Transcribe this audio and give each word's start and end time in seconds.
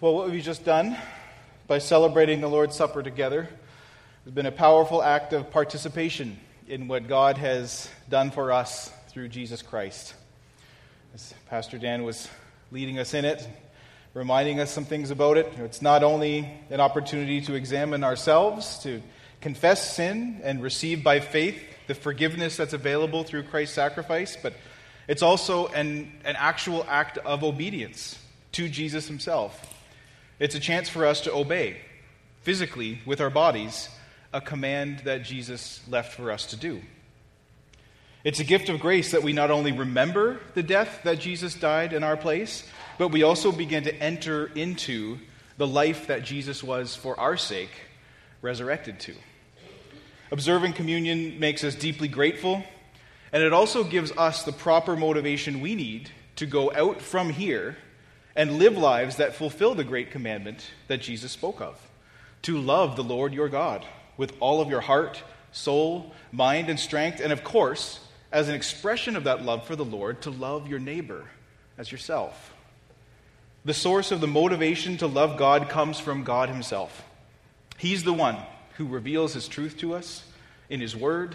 Well, 0.00 0.16
what 0.16 0.28
we've 0.28 0.42
just 0.42 0.64
done 0.64 0.98
by 1.68 1.78
celebrating 1.78 2.40
the 2.40 2.48
Lord's 2.48 2.74
Supper 2.74 3.00
together 3.00 3.48
has 4.24 4.34
been 4.34 4.44
a 4.44 4.52
powerful 4.52 5.00
act 5.00 5.32
of 5.32 5.52
participation 5.52 6.36
in 6.66 6.88
what 6.88 7.06
God 7.06 7.38
has 7.38 7.88
done 8.08 8.32
for 8.32 8.50
us 8.50 8.92
through 9.10 9.28
Jesus 9.28 9.62
Christ. 9.62 10.14
As 11.14 11.32
Pastor 11.48 11.78
Dan 11.78 12.02
was 12.02 12.28
leading 12.72 12.98
us 12.98 13.14
in 13.14 13.24
it, 13.24 13.48
reminding 14.14 14.58
us 14.58 14.72
some 14.72 14.84
things 14.84 15.12
about 15.12 15.36
it, 15.36 15.46
it's 15.58 15.80
not 15.80 16.02
only 16.02 16.50
an 16.70 16.80
opportunity 16.80 17.40
to 17.42 17.54
examine 17.54 18.02
ourselves, 18.02 18.80
to 18.80 19.00
confess 19.40 19.94
sin 19.94 20.40
and 20.42 20.60
receive 20.60 21.04
by 21.04 21.20
faith 21.20 21.62
the 21.86 21.94
forgiveness 21.94 22.56
that's 22.56 22.72
available 22.72 23.22
through 23.22 23.44
Christ's 23.44 23.76
sacrifice, 23.76 24.36
but 24.42 24.54
it's 25.06 25.22
also 25.22 25.68
an, 25.68 26.12
an 26.24 26.34
actual 26.36 26.84
act 26.88 27.16
of 27.18 27.44
obedience 27.44 28.18
to 28.52 28.68
Jesus 28.68 29.06
himself. 29.06 29.70
It's 30.38 30.54
a 30.54 30.60
chance 30.60 30.88
for 30.88 31.06
us 31.06 31.20
to 31.22 31.32
obey 31.32 31.76
physically 32.42 33.00
with 33.06 33.20
our 33.20 33.30
bodies 33.30 33.88
a 34.32 34.40
command 34.40 35.00
that 35.04 35.22
Jesus 35.22 35.80
left 35.88 36.14
for 36.14 36.32
us 36.32 36.46
to 36.46 36.56
do. 36.56 36.82
It's 38.24 38.40
a 38.40 38.44
gift 38.44 38.68
of 38.68 38.80
grace 38.80 39.12
that 39.12 39.22
we 39.22 39.32
not 39.32 39.50
only 39.52 39.70
remember 39.70 40.40
the 40.54 40.62
death 40.62 41.02
that 41.04 41.20
Jesus 41.20 41.54
died 41.54 41.92
in 41.92 42.02
our 42.02 42.16
place, 42.16 42.64
but 42.98 43.08
we 43.08 43.22
also 43.22 43.52
begin 43.52 43.84
to 43.84 43.94
enter 43.94 44.46
into 44.54 45.18
the 45.56 45.66
life 45.66 46.08
that 46.08 46.24
Jesus 46.24 46.64
was 46.64 46.96
for 46.96 47.18
our 47.20 47.36
sake 47.36 47.70
resurrected 48.42 48.98
to. 49.00 49.14
Observing 50.32 50.72
communion 50.72 51.38
makes 51.38 51.62
us 51.62 51.76
deeply 51.76 52.08
grateful, 52.08 52.64
and 53.32 53.42
it 53.42 53.52
also 53.52 53.84
gives 53.84 54.10
us 54.12 54.42
the 54.42 54.52
proper 54.52 54.96
motivation 54.96 55.60
we 55.60 55.76
need 55.76 56.10
to 56.36 56.46
go 56.46 56.72
out 56.72 57.00
from 57.00 57.30
here 57.30 57.76
and 58.36 58.58
live 58.58 58.76
lives 58.76 59.16
that 59.16 59.34
fulfill 59.34 59.74
the 59.74 59.84
great 59.84 60.10
commandment 60.10 60.70
that 60.88 61.00
Jesus 61.00 61.32
spoke 61.32 61.60
of 61.60 61.78
to 62.42 62.58
love 62.58 62.96
the 62.96 63.04
Lord 63.04 63.32
your 63.32 63.48
God 63.48 63.84
with 64.16 64.34
all 64.40 64.60
of 64.60 64.68
your 64.68 64.82
heart, 64.82 65.22
soul, 65.52 66.12
mind, 66.30 66.68
and 66.68 66.78
strength, 66.78 67.20
and 67.20 67.32
of 67.32 67.42
course, 67.42 68.00
as 68.30 68.48
an 68.48 68.54
expression 68.54 69.16
of 69.16 69.24
that 69.24 69.44
love 69.44 69.66
for 69.66 69.76
the 69.76 69.84
Lord, 69.84 70.20
to 70.22 70.30
love 70.30 70.68
your 70.68 70.78
neighbor 70.78 71.24
as 71.78 71.90
yourself. 71.90 72.52
The 73.64 73.74
source 73.74 74.12
of 74.12 74.20
the 74.20 74.26
motivation 74.26 74.98
to 74.98 75.06
love 75.06 75.38
God 75.38 75.68
comes 75.68 75.98
from 75.98 76.22
God 76.22 76.48
Himself. 76.48 77.02
He's 77.78 78.04
the 78.04 78.12
one 78.12 78.36
who 78.76 78.86
reveals 78.86 79.34
his 79.34 79.48
truth 79.48 79.76
to 79.78 79.94
us 79.94 80.24
in 80.68 80.80
his 80.80 80.96
word 80.96 81.34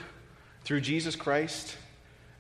through 0.64 0.82
Jesus 0.82 1.16
Christ. 1.16 1.78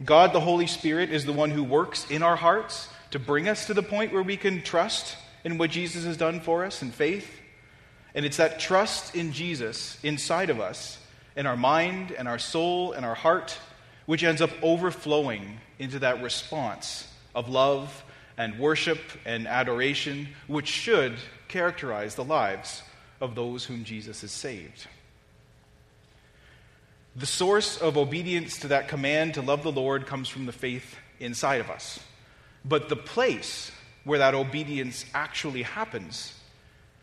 God, 0.03 0.33
the 0.33 0.39
Holy 0.39 0.67
Spirit, 0.67 1.09
is 1.09 1.25
the 1.25 1.33
one 1.33 1.51
who 1.51 1.63
works 1.63 2.09
in 2.09 2.23
our 2.23 2.35
hearts 2.35 2.89
to 3.11 3.19
bring 3.19 3.47
us 3.47 3.67
to 3.67 3.73
the 3.73 3.83
point 3.83 4.13
where 4.13 4.23
we 4.23 4.37
can 4.37 4.61
trust 4.61 5.17
in 5.43 5.57
what 5.57 5.71
Jesus 5.71 6.05
has 6.05 6.17
done 6.17 6.39
for 6.39 6.65
us 6.65 6.81
in 6.81 6.91
faith. 6.91 7.29
And 8.13 8.25
it's 8.25 8.37
that 8.37 8.59
trust 8.59 9.15
in 9.15 9.31
Jesus 9.31 9.97
inside 10.03 10.49
of 10.49 10.59
us, 10.59 10.97
in 11.35 11.45
our 11.45 11.57
mind 11.57 12.11
and 12.11 12.27
our 12.27 12.39
soul 12.39 12.91
and 12.91 13.05
our 13.05 13.15
heart, 13.15 13.57
which 14.05 14.23
ends 14.23 14.41
up 14.41 14.51
overflowing 14.61 15.59
into 15.77 15.99
that 15.99 16.21
response 16.21 17.07
of 17.35 17.49
love 17.49 18.03
and 18.37 18.57
worship 18.57 18.99
and 19.25 19.47
adoration, 19.47 20.27
which 20.47 20.67
should 20.67 21.15
characterize 21.47 22.15
the 22.15 22.23
lives 22.23 22.83
of 23.21 23.35
those 23.35 23.65
whom 23.65 23.83
Jesus 23.83 24.21
has 24.21 24.31
saved. 24.31 24.87
The 27.15 27.25
source 27.25 27.77
of 27.77 27.97
obedience 27.97 28.59
to 28.59 28.69
that 28.69 28.87
command 28.87 29.33
to 29.33 29.41
love 29.41 29.63
the 29.63 29.71
Lord 29.71 30.05
comes 30.05 30.29
from 30.29 30.45
the 30.45 30.51
faith 30.51 30.95
inside 31.19 31.59
of 31.59 31.69
us. 31.69 31.99
But 32.65 32.89
the 32.89 32.95
place 32.95 33.71
where 34.03 34.19
that 34.19 34.35
obedience 34.35 35.05
actually 35.13 35.63
happens 35.63 36.33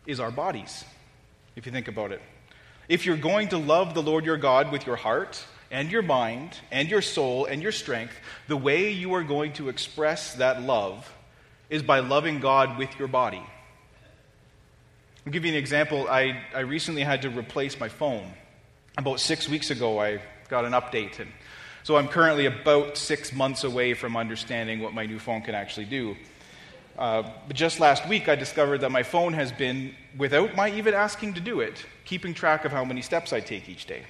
is 0.05 0.19
our 0.19 0.31
bodies, 0.31 0.85
if 1.55 1.65
you 1.65 1.71
think 1.71 1.87
about 1.87 2.11
it. 2.11 2.21
If 2.89 3.05
you're 3.05 3.17
going 3.17 3.49
to 3.49 3.57
love 3.57 3.93
the 3.93 4.01
Lord 4.01 4.25
your 4.25 4.37
God 4.37 4.71
with 4.71 4.85
your 4.85 4.95
heart 4.95 5.43
and 5.69 5.91
your 5.91 6.01
mind 6.01 6.57
and 6.71 6.89
your 6.89 7.01
soul 7.01 7.45
and 7.45 7.61
your 7.61 7.73
strength, 7.73 8.13
the 8.47 8.55
way 8.55 8.91
you 8.91 9.13
are 9.13 9.23
going 9.23 9.53
to 9.53 9.67
express 9.67 10.35
that 10.35 10.61
love 10.61 11.11
is 11.69 11.83
by 11.83 11.99
loving 11.99 12.39
God 12.39 12.77
with 12.77 12.97
your 12.97 13.09
body. 13.09 13.43
I'll 15.25 15.33
give 15.33 15.43
you 15.43 15.51
an 15.51 15.57
example. 15.57 16.07
I, 16.07 16.41
I 16.55 16.61
recently 16.61 17.03
had 17.03 17.23
to 17.23 17.29
replace 17.29 17.77
my 17.77 17.89
phone. 17.89 18.31
About 18.97 19.19
six 19.19 19.49
weeks 19.49 19.69
ago, 19.69 19.99
I 19.99 20.21
got 20.47 20.63
an 20.63 20.71
update. 20.71 21.19
And 21.19 21.29
so 21.87 21.95
I'm 21.95 22.09
currently 22.09 22.47
about 22.47 22.97
six 22.97 23.31
months 23.31 23.63
away 23.63 23.93
from 23.93 24.17
understanding 24.17 24.81
what 24.81 24.93
my 24.93 25.05
new 25.05 25.19
phone 25.19 25.41
can 25.41 25.55
actually 25.55 25.85
do. 25.85 26.17
Uh, 26.99 27.23
but 27.47 27.55
just 27.55 27.79
last 27.79 28.05
week, 28.09 28.27
I 28.27 28.35
discovered 28.35 28.81
that 28.81 28.91
my 28.91 29.03
phone 29.03 29.31
has 29.31 29.53
been, 29.53 29.95
without 30.17 30.53
my 30.53 30.69
even 30.69 30.93
asking 30.93 31.35
to 31.35 31.39
do 31.39 31.61
it, 31.61 31.85
keeping 32.03 32.33
track 32.33 32.65
of 32.65 32.73
how 32.73 32.83
many 32.83 33.01
steps 33.01 33.31
I 33.31 33.39
take 33.39 33.69
each 33.69 33.85
day. 33.85 34.03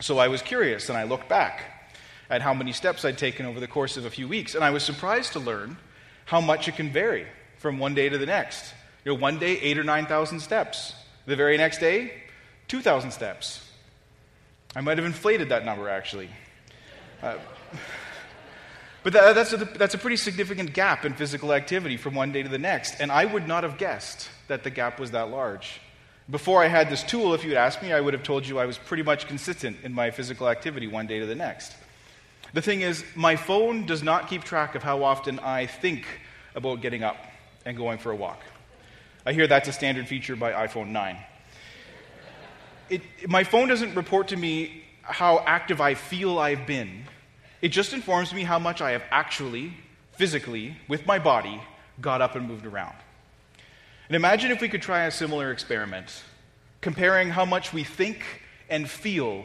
So 0.00 0.16
I 0.16 0.28
was 0.28 0.40
curious, 0.40 0.88
and 0.88 0.96
I 0.96 1.02
looked 1.02 1.28
back 1.28 1.92
at 2.30 2.40
how 2.40 2.54
many 2.54 2.72
steps 2.72 3.04
I'd 3.04 3.18
taken 3.18 3.44
over 3.44 3.60
the 3.60 3.68
course 3.68 3.98
of 3.98 4.06
a 4.06 4.10
few 4.10 4.26
weeks, 4.26 4.54
and 4.54 4.64
I 4.64 4.70
was 4.70 4.82
surprised 4.82 5.34
to 5.34 5.40
learn 5.40 5.76
how 6.24 6.40
much 6.40 6.68
it 6.68 6.76
can 6.76 6.90
vary 6.90 7.26
from 7.58 7.78
one 7.78 7.94
day 7.94 8.08
to 8.08 8.16
the 8.16 8.24
next. 8.24 8.72
You 9.04 9.12
know, 9.12 9.18
one 9.18 9.38
day, 9.38 9.58
eight 9.60 9.76
or 9.76 9.84
9,000 9.84 10.40
steps. 10.40 10.94
The 11.26 11.36
very 11.36 11.58
next 11.58 11.80
day, 11.80 12.14
2,000 12.68 13.10
steps. 13.10 13.62
I 14.74 14.80
might 14.80 14.96
have 14.96 15.06
inflated 15.06 15.50
that 15.50 15.66
number, 15.66 15.90
actually. 15.90 16.30
Uh, 17.22 17.36
but 19.02 19.12
that, 19.12 19.34
that's, 19.34 19.52
a, 19.52 19.56
that's 19.56 19.94
a 19.94 19.98
pretty 19.98 20.16
significant 20.16 20.72
gap 20.72 21.04
in 21.04 21.14
physical 21.14 21.52
activity 21.52 21.96
from 21.96 22.14
one 22.14 22.32
day 22.32 22.42
to 22.42 22.48
the 22.48 22.58
next. 22.58 23.00
And 23.00 23.10
I 23.10 23.24
would 23.24 23.46
not 23.46 23.64
have 23.64 23.78
guessed 23.78 24.28
that 24.48 24.64
the 24.64 24.70
gap 24.70 24.98
was 24.98 25.12
that 25.12 25.30
large. 25.30 25.80
Before 26.30 26.62
I 26.62 26.66
had 26.66 26.90
this 26.90 27.02
tool, 27.02 27.32
if 27.32 27.42
you'd 27.42 27.54
asked 27.54 27.82
me, 27.82 27.92
I 27.92 28.00
would 28.00 28.12
have 28.12 28.22
told 28.22 28.46
you 28.46 28.58
I 28.58 28.66
was 28.66 28.76
pretty 28.76 29.02
much 29.02 29.26
consistent 29.26 29.78
in 29.82 29.94
my 29.94 30.10
physical 30.10 30.48
activity 30.48 30.86
one 30.86 31.06
day 31.06 31.20
to 31.20 31.26
the 31.26 31.34
next. 31.34 31.74
The 32.52 32.62
thing 32.62 32.82
is, 32.82 33.04
my 33.14 33.36
phone 33.36 33.86
does 33.86 34.02
not 34.02 34.28
keep 34.28 34.44
track 34.44 34.74
of 34.74 34.82
how 34.82 35.04
often 35.04 35.38
I 35.38 35.66
think 35.66 36.06
about 36.54 36.80
getting 36.80 37.02
up 37.02 37.16
and 37.64 37.76
going 37.76 37.98
for 37.98 38.10
a 38.10 38.16
walk. 38.16 38.42
I 39.24 39.32
hear 39.32 39.46
that's 39.46 39.68
a 39.68 39.72
standard 39.72 40.08
feature 40.08 40.36
by 40.36 40.52
iPhone 40.52 40.88
9. 40.88 41.16
It, 42.90 43.02
my 43.28 43.44
phone 43.44 43.68
doesn't 43.68 43.94
report 43.94 44.28
to 44.28 44.36
me 44.36 44.84
how 45.08 45.40
active 45.46 45.80
I 45.80 45.94
feel 45.94 46.38
I've 46.38 46.66
been. 46.66 47.04
It 47.60 47.68
just 47.68 47.92
informs 47.92 48.32
me 48.32 48.44
how 48.44 48.58
much 48.58 48.80
I 48.80 48.92
have 48.92 49.02
actually, 49.10 49.72
physically, 50.12 50.76
with 50.86 51.06
my 51.06 51.18
body, 51.18 51.60
got 52.00 52.22
up 52.22 52.36
and 52.36 52.46
moved 52.46 52.66
around. 52.66 52.94
And 54.08 54.16
imagine 54.16 54.50
if 54.50 54.60
we 54.60 54.68
could 54.68 54.82
try 54.82 55.04
a 55.04 55.10
similar 55.10 55.50
experiment, 55.50 56.22
comparing 56.80 57.30
how 57.30 57.44
much 57.44 57.72
we 57.72 57.84
think 57.84 58.22
and 58.70 58.88
feel 58.88 59.44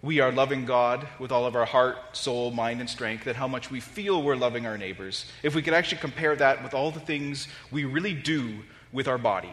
we 0.00 0.20
are 0.20 0.30
loving 0.30 0.64
God 0.64 1.08
with 1.18 1.32
all 1.32 1.44
of 1.44 1.56
our 1.56 1.64
heart, 1.64 2.16
soul, 2.16 2.52
mind, 2.52 2.80
and 2.80 2.88
strength, 2.88 3.26
and 3.26 3.36
how 3.36 3.48
much 3.48 3.70
we 3.70 3.80
feel 3.80 4.22
we're 4.22 4.36
loving 4.36 4.64
our 4.64 4.78
neighbors. 4.78 5.26
If 5.42 5.54
we 5.54 5.62
could 5.62 5.74
actually 5.74 5.98
compare 5.98 6.36
that 6.36 6.62
with 6.62 6.72
all 6.72 6.92
the 6.92 7.00
things 7.00 7.48
we 7.72 7.84
really 7.84 8.14
do 8.14 8.60
with 8.92 9.08
our 9.08 9.18
body 9.18 9.52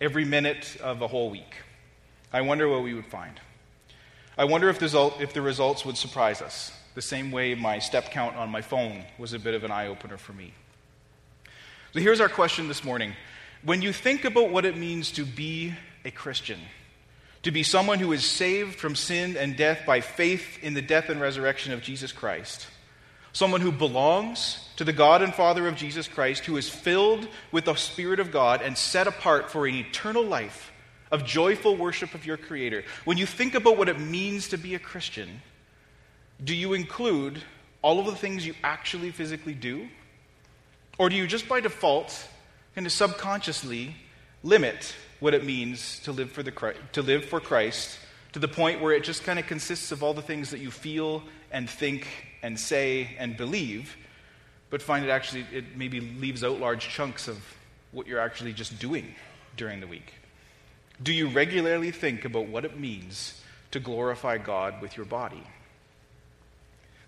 every 0.00 0.24
minute 0.24 0.76
of 0.82 1.00
a 1.00 1.06
whole 1.06 1.30
week. 1.30 1.54
I 2.32 2.40
wonder 2.40 2.68
what 2.68 2.82
we 2.82 2.94
would 2.94 3.06
find. 3.06 3.40
I 4.36 4.44
wonder 4.44 4.68
if 4.68 4.78
the, 4.80 4.86
result, 4.86 5.20
if 5.20 5.32
the 5.32 5.42
results 5.42 5.84
would 5.84 5.96
surprise 5.96 6.42
us, 6.42 6.72
the 6.94 7.02
same 7.02 7.30
way 7.30 7.54
my 7.54 7.78
step 7.78 8.10
count 8.10 8.36
on 8.36 8.50
my 8.50 8.62
phone 8.62 9.04
was 9.16 9.32
a 9.32 9.38
bit 9.38 9.54
of 9.54 9.62
an 9.62 9.70
eye 9.70 9.86
opener 9.86 10.16
for 10.16 10.32
me. 10.32 10.52
So 11.92 12.00
here's 12.00 12.20
our 12.20 12.28
question 12.28 12.66
this 12.66 12.82
morning. 12.82 13.12
When 13.62 13.80
you 13.80 13.92
think 13.92 14.24
about 14.24 14.50
what 14.50 14.64
it 14.64 14.76
means 14.76 15.12
to 15.12 15.24
be 15.24 15.74
a 16.04 16.10
Christian, 16.10 16.58
to 17.44 17.52
be 17.52 17.62
someone 17.62 18.00
who 18.00 18.12
is 18.12 18.24
saved 18.24 18.76
from 18.76 18.96
sin 18.96 19.36
and 19.36 19.56
death 19.56 19.82
by 19.86 20.00
faith 20.00 20.58
in 20.62 20.74
the 20.74 20.82
death 20.82 21.10
and 21.10 21.20
resurrection 21.20 21.72
of 21.72 21.80
Jesus 21.80 22.10
Christ, 22.10 22.66
someone 23.32 23.60
who 23.60 23.70
belongs 23.70 24.68
to 24.76 24.84
the 24.84 24.92
God 24.92 25.22
and 25.22 25.32
Father 25.32 25.68
of 25.68 25.76
Jesus 25.76 26.08
Christ, 26.08 26.44
who 26.46 26.56
is 26.56 26.68
filled 26.68 27.28
with 27.52 27.66
the 27.66 27.74
Spirit 27.76 28.18
of 28.18 28.32
God 28.32 28.62
and 28.62 28.76
set 28.76 29.06
apart 29.06 29.50
for 29.50 29.66
an 29.66 29.76
eternal 29.76 30.24
life 30.24 30.72
of 31.14 31.24
joyful 31.24 31.76
worship 31.76 32.12
of 32.14 32.26
your 32.26 32.36
Creator. 32.36 32.82
When 33.04 33.16
you 33.16 33.24
think 33.24 33.54
about 33.54 33.78
what 33.78 33.88
it 33.88 34.00
means 34.00 34.48
to 34.48 34.58
be 34.58 34.74
a 34.74 34.80
Christian, 34.80 35.42
do 36.42 36.54
you 36.54 36.74
include 36.74 37.40
all 37.82 38.00
of 38.00 38.06
the 38.06 38.16
things 38.16 38.44
you 38.44 38.54
actually 38.64 39.12
physically 39.12 39.54
do? 39.54 39.88
Or 40.98 41.08
do 41.08 41.14
you 41.14 41.28
just 41.28 41.48
by 41.48 41.60
default 41.60 42.28
kind 42.74 42.84
of 42.84 42.92
subconsciously 42.92 43.94
limit 44.42 44.94
what 45.20 45.34
it 45.34 45.44
means 45.44 46.00
to 46.00 46.10
live 46.10 46.32
for, 46.32 46.42
the, 46.42 46.74
to 46.92 47.02
live 47.02 47.24
for 47.24 47.38
Christ 47.38 47.98
to 48.32 48.40
the 48.40 48.48
point 48.48 48.80
where 48.80 48.92
it 48.92 49.04
just 49.04 49.22
kind 49.22 49.38
of 49.38 49.46
consists 49.46 49.92
of 49.92 50.02
all 50.02 50.14
the 50.14 50.22
things 50.22 50.50
that 50.50 50.58
you 50.58 50.72
feel 50.72 51.22
and 51.52 51.70
think 51.70 52.08
and 52.42 52.58
say 52.58 53.10
and 53.20 53.36
believe, 53.36 53.96
but 54.70 54.82
find 54.82 55.04
it 55.04 55.10
actually, 55.10 55.46
it 55.52 55.76
maybe 55.76 56.00
leaves 56.00 56.42
out 56.42 56.58
large 56.58 56.88
chunks 56.88 57.28
of 57.28 57.38
what 57.92 58.08
you're 58.08 58.18
actually 58.18 58.52
just 58.52 58.80
doing 58.80 59.14
during 59.56 59.78
the 59.78 59.86
week? 59.86 60.14
Do 61.02 61.12
you 61.12 61.28
regularly 61.28 61.90
think 61.90 62.24
about 62.24 62.46
what 62.46 62.64
it 62.64 62.78
means 62.78 63.42
to 63.72 63.80
glorify 63.80 64.38
God 64.38 64.80
with 64.80 64.96
your 64.96 65.06
body? 65.06 65.42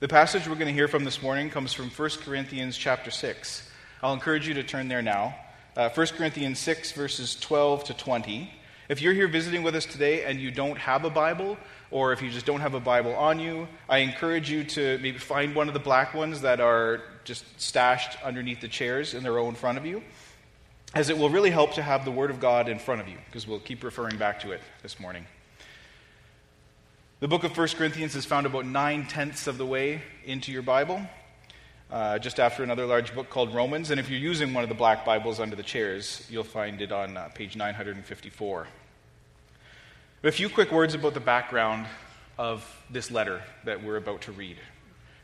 The 0.01 0.09
passage 0.09 0.49
we're 0.49 0.57
going 0.57 0.67
to 0.67 0.73
hear 0.73 0.89
from 0.89 1.05
this 1.05 1.23
morning 1.23 1.51
comes 1.51 1.73
from 1.73 1.89
1 1.89 2.11
Corinthians 2.25 2.77
chapter 2.77 3.11
6. 3.11 3.71
I'll 4.03 4.13
encourage 4.13 4.47
you 4.47 4.55
to 4.55 4.63
turn 4.63 4.89
there 4.89 5.03
now 5.03 5.37
Uh, 5.77 5.91
1 5.91 6.07
Corinthians 6.17 6.59
6, 6.59 6.93
verses 6.93 7.39
12 7.39 7.85
to 7.85 7.95
20. 7.95 8.51
If 8.89 9.03
you're 9.03 9.13
here 9.13 9.29
visiting 9.29 9.63
with 9.63 9.75
us 9.75 9.85
today 9.85 10.25
and 10.25 10.41
you 10.41 10.51
don't 10.51 10.79
have 10.79 11.05
a 11.05 11.11
Bible, 11.11 11.59
or 11.91 12.15
if 12.15 12.23
you 12.23 12.31
just 12.31 12.47
don't 12.47 12.63
have 12.63 12.73
a 12.73 12.81
Bible 12.81 13.15
on 13.15 13.39
you, 13.39 13.69
I 13.87 13.99
encourage 13.99 14.51
you 14.51 14.65
to 14.65 14.99
maybe 15.03 15.19
find 15.19 15.55
one 15.55 15.69
of 15.69 15.75
the 15.75 15.81
black 15.81 16.15
ones 16.15 16.41
that 16.41 16.61
are 16.61 17.03
just 17.25 17.45
stashed 17.61 18.17
underneath 18.25 18.63
the 18.63 18.69
chairs 18.69 19.13
in 19.13 19.23
the 19.23 19.31
row 19.31 19.51
in 19.51 19.55
front 19.55 19.77
of 19.77 19.85
you, 19.85 20.03
as 20.95 21.09
it 21.09 21.19
will 21.19 21.31
really 21.31 21.51
help 21.51 21.75
to 21.75 21.83
have 21.83 22.05
the 22.05 22.11
Word 22.11 22.31
of 22.31 22.41
God 22.41 22.69
in 22.69 22.79
front 22.79 23.01
of 23.01 23.09
you, 23.09 23.19
because 23.27 23.47
we'll 23.47 23.61
keep 23.61 23.83
referring 23.83 24.17
back 24.17 24.41
to 24.41 24.53
it 24.53 24.61
this 24.83 24.99
morning. 24.99 25.27
The 27.21 27.29
book 27.29 27.45
of 27.45 27.57
1 27.57 27.69
Corinthians 27.69 28.15
is 28.15 28.25
found 28.25 28.47
about 28.47 28.67
nine 28.67 29.07
tenths 29.07 29.47
of 29.47 29.59
the 29.59 29.67
way 29.67 30.03
into 30.25 30.53
your 30.53 30.63
Bible 30.63 31.01
uh, 31.91 32.19
just 32.19 32.41
after 32.41 32.63
another 32.63 32.87
large 32.87 33.15
book 33.15 33.31
called 33.31 33.55
Romans. 33.55 33.91
And 33.91 34.01
if 34.01 34.11
you're 34.11 34.21
using 34.21 34.53
one 34.53 34.63
of 34.63 34.69
the 34.69 34.75
black 34.75 35.05
Bibles 35.05 35.41
under 35.41 35.57
the 35.57 35.63
chairs, 35.63 36.27
you'll 36.31 36.45
find 36.45 36.81
it 36.81 36.93
on 36.93 37.17
uh, 37.17 37.29
page 37.35 37.57
954. 37.57 38.67
A 40.25 40.33
few 40.33 40.49
quick 40.49 40.73
words 40.73 40.95
about 40.95 41.15
the 41.15 41.21
background 41.21 41.87
of 42.39 42.65
this 42.91 43.11
letter 43.11 43.43
that 43.65 43.83
we're 43.83 43.97
about 43.97 44.23
to 44.23 44.33
read. 44.33 44.57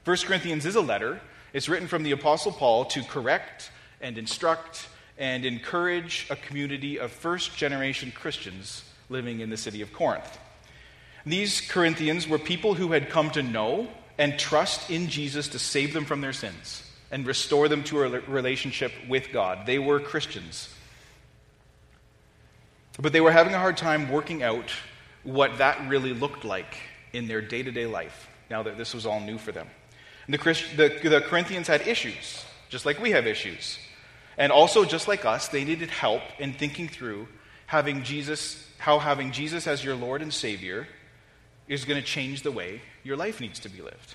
1 0.04 0.16
Corinthians 0.18 0.64
is 0.64 0.76
a 0.76 0.80
letter. 0.80 1.20
It's 1.52 1.68
written 1.68 1.88
from 1.88 2.02
the 2.02 2.12
Apostle 2.12 2.52
Paul 2.52 2.84
to 2.86 3.02
correct 3.02 3.70
and 4.00 4.16
instruct 4.16 4.88
and 5.18 5.44
encourage 5.44 6.26
a 6.30 6.36
community 6.36 6.98
of 6.98 7.12
first 7.12 7.56
generation 7.56 8.12
Christians 8.12 8.84
living 9.08 9.40
in 9.40 9.50
the 9.50 9.56
city 9.56 9.82
of 9.82 9.92
Corinth. 9.92 10.38
These 11.24 11.60
Corinthians 11.60 12.26
were 12.26 12.38
people 12.38 12.74
who 12.74 12.92
had 12.92 13.10
come 13.10 13.30
to 13.30 13.42
know 13.42 13.88
and 14.18 14.38
trust 14.38 14.90
in 14.90 15.08
Jesus 15.08 15.48
to 15.48 15.58
save 15.58 15.92
them 15.92 16.04
from 16.04 16.20
their 16.20 16.32
sins 16.32 16.82
and 17.10 17.26
restore 17.26 17.68
them 17.68 17.84
to 17.84 18.02
a 18.02 18.20
relationship 18.22 18.92
with 19.08 19.32
God. 19.32 19.66
They 19.66 19.78
were 19.78 20.00
Christians. 20.00 20.68
But 22.98 23.12
they 23.12 23.20
were 23.20 23.30
having 23.30 23.54
a 23.54 23.58
hard 23.58 23.76
time 23.76 24.10
working 24.10 24.42
out 24.42 24.70
what 25.22 25.58
that 25.58 25.88
really 25.88 26.12
looked 26.12 26.44
like 26.44 26.76
in 27.12 27.28
their 27.28 27.40
day 27.40 27.62
to 27.62 27.70
day 27.70 27.86
life 27.86 28.28
now 28.50 28.62
that 28.62 28.76
this 28.76 28.94
was 28.94 29.06
all 29.06 29.20
new 29.20 29.38
for 29.38 29.52
them. 29.52 29.68
The, 30.28 30.38
Christ, 30.38 30.64
the, 30.76 30.88
the 31.02 31.20
Corinthians 31.20 31.66
had 31.66 31.86
issues, 31.86 32.44
just 32.68 32.86
like 32.86 33.00
we 33.00 33.10
have 33.10 33.26
issues. 33.26 33.78
And 34.38 34.50
also, 34.50 34.84
just 34.84 35.08
like 35.08 35.24
us, 35.24 35.48
they 35.48 35.64
needed 35.64 35.90
help 35.90 36.22
in 36.38 36.52
thinking 36.54 36.88
through 36.88 37.28
having 37.66 38.02
Jesus, 38.02 38.66
how 38.78 38.98
having 38.98 39.32
Jesus 39.32 39.66
as 39.66 39.84
your 39.84 39.94
Lord 39.94 40.22
and 40.22 40.32
Savior 40.32 40.86
is 41.68 41.84
going 41.84 42.00
to 42.00 42.06
change 42.06 42.42
the 42.42 42.50
way 42.50 42.82
your 43.02 43.16
life 43.16 43.40
needs 43.40 43.60
to 43.60 43.68
be 43.68 43.80
lived. 43.80 44.14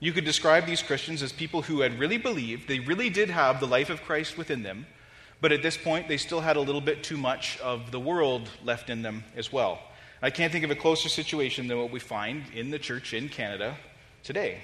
You 0.00 0.12
could 0.12 0.24
describe 0.24 0.66
these 0.66 0.82
Christians 0.82 1.22
as 1.22 1.32
people 1.32 1.62
who 1.62 1.80
had 1.80 1.98
really 1.98 2.18
believed, 2.18 2.68
they 2.68 2.80
really 2.80 3.10
did 3.10 3.30
have 3.30 3.58
the 3.58 3.66
life 3.66 3.90
of 3.90 4.02
Christ 4.02 4.36
within 4.36 4.62
them, 4.62 4.86
but 5.40 5.52
at 5.52 5.62
this 5.62 5.76
point 5.76 6.08
they 6.08 6.16
still 6.16 6.40
had 6.40 6.56
a 6.56 6.60
little 6.60 6.80
bit 6.80 7.02
too 7.02 7.16
much 7.16 7.58
of 7.60 7.90
the 7.90 8.00
world 8.00 8.48
left 8.64 8.90
in 8.90 9.02
them 9.02 9.24
as 9.36 9.52
well. 9.52 9.80
I 10.20 10.30
can't 10.30 10.52
think 10.52 10.64
of 10.64 10.70
a 10.70 10.76
closer 10.76 11.08
situation 11.08 11.68
than 11.68 11.78
what 11.78 11.90
we 11.90 12.00
find 12.00 12.44
in 12.54 12.70
the 12.70 12.78
church 12.78 13.12
in 13.14 13.28
Canada 13.28 13.76
today. 14.22 14.60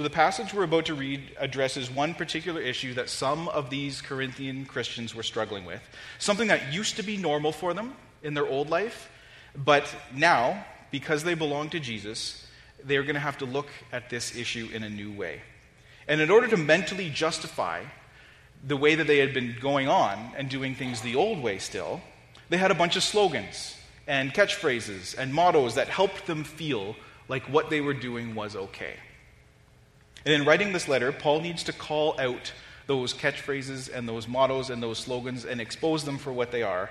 So, 0.00 0.04
the 0.04 0.08
passage 0.08 0.54
we're 0.54 0.64
about 0.64 0.86
to 0.86 0.94
read 0.94 1.36
addresses 1.38 1.90
one 1.90 2.14
particular 2.14 2.62
issue 2.62 2.94
that 2.94 3.10
some 3.10 3.48
of 3.48 3.68
these 3.68 4.00
Corinthian 4.00 4.64
Christians 4.64 5.14
were 5.14 5.22
struggling 5.22 5.66
with. 5.66 5.82
Something 6.18 6.48
that 6.48 6.72
used 6.72 6.96
to 6.96 7.02
be 7.02 7.18
normal 7.18 7.52
for 7.52 7.74
them 7.74 7.92
in 8.22 8.32
their 8.32 8.46
old 8.46 8.70
life, 8.70 9.10
but 9.54 9.94
now 10.14 10.64
because 10.90 11.22
they 11.22 11.34
belong 11.34 11.68
to 11.68 11.80
Jesus, 11.80 12.46
they're 12.82 13.02
going 13.02 13.12
to 13.12 13.20
have 13.20 13.36
to 13.36 13.44
look 13.44 13.66
at 13.92 14.08
this 14.08 14.34
issue 14.34 14.70
in 14.72 14.84
a 14.84 14.88
new 14.88 15.12
way. 15.12 15.42
And 16.08 16.22
in 16.22 16.30
order 16.30 16.48
to 16.48 16.56
mentally 16.56 17.10
justify 17.10 17.84
the 18.66 18.78
way 18.78 18.94
that 18.94 19.06
they 19.06 19.18
had 19.18 19.34
been 19.34 19.54
going 19.60 19.88
on 19.88 20.32
and 20.34 20.48
doing 20.48 20.74
things 20.74 21.02
the 21.02 21.16
old 21.16 21.42
way 21.42 21.58
still, 21.58 22.00
they 22.48 22.56
had 22.56 22.70
a 22.70 22.74
bunch 22.74 22.96
of 22.96 23.02
slogans 23.02 23.76
and 24.06 24.32
catchphrases 24.32 25.14
and 25.18 25.34
mottos 25.34 25.74
that 25.74 25.88
helped 25.88 26.26
them 26.26 26.42
feel 26.42 26.96
like 27.28 27.42
what 27.50 27.68
they 27.68 27.82
were 27.82 27.92
doing 27.92 28.34
was 28.34 28.56
okay. 28.56 28.94
And 30.24 30.34
in 30.34 30.44
writing 30.44 30.72
this 30.72 30.88
letter, 30.88 31.12
Paul 31.12 31.40
needs 31.40 31.64
to 31.64 31.72
call 31.72 32.18
out 32.20 32.52
those 32.86 33.14
catchphrases 33.14 33.92
and 33.92 34.08
those 34.08 34.26
mottos 34.26 34.70
and 34.70 34.82
those 34.82 34.98
slogans 34.98 35.44
and 35.44 35.60
expose 35.60 36.04
them 36.04 36.18
for 36.18 36.32
what 36.32 36.50
they 36.50 36.62
are 36.62 36.90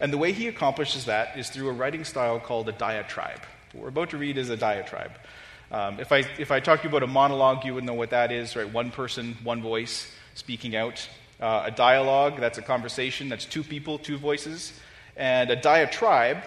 and 0.00 0.12
the 0.12 0.18
way 0.18 0.32
he 0.32 0.48
accomplishes 0.48 1.04
that 1.04 1.38
is 1.38 1.50
through 1.50 1.68
a 1.68 1.72
writing 1.72 2.04
style 2.04 2.40
called 2.40 2.68
a 2.68 2.72
diatribe. 2.72 3.40
What 3.72 3.82
we're 3.82 3.88
about 3.88 4.10
to 4.10 4.16
read 4.16 4.38
is 4.38 4.48
a 4.48 4.56
diatribe. 4.56 5.12
Um, 5.70 6.00
if, 6.00 6.10
I, 6.10 6.24
if 6.38 6.50
I 6.50 6.58
talk 6.58 6.80
to 6.80 6.84
you 6.84 6.88
about 6.88 7.02
a 7.02 7.06
monologue, 7.06 7.64
you 7.64 7.74
would 7.74 7.84
know 7.84 7.94
what 7.94 8.10
that 8.10 8.32
is, 8.32 8.56
right? 8.56 8.70
One 8.70 8.90
person, 8.90 9.36
one 9.44 9.62
voice 9.62 10.10
speaking 10.34 10.74
out. 10.74 11.06
Uh, 11.38 11.64
a 11.66 11.70
dialogue, 11.70 12.40
that's 12.40 12.58
a 12.58 12.62
conversation, 12.62 13.28
that's 13.28 13.44
two 13.44 13.62
people, 13.62 13.98
two 13.98 14.18
voices. 14.18 14.72
And 15.16 15.50
a 15.50 15.56
diatribe 15.56 16.38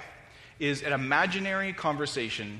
is 0.59 0.81
an 0.81 0.93
imaginary 0.93 1.73
conversation 1.73 2.59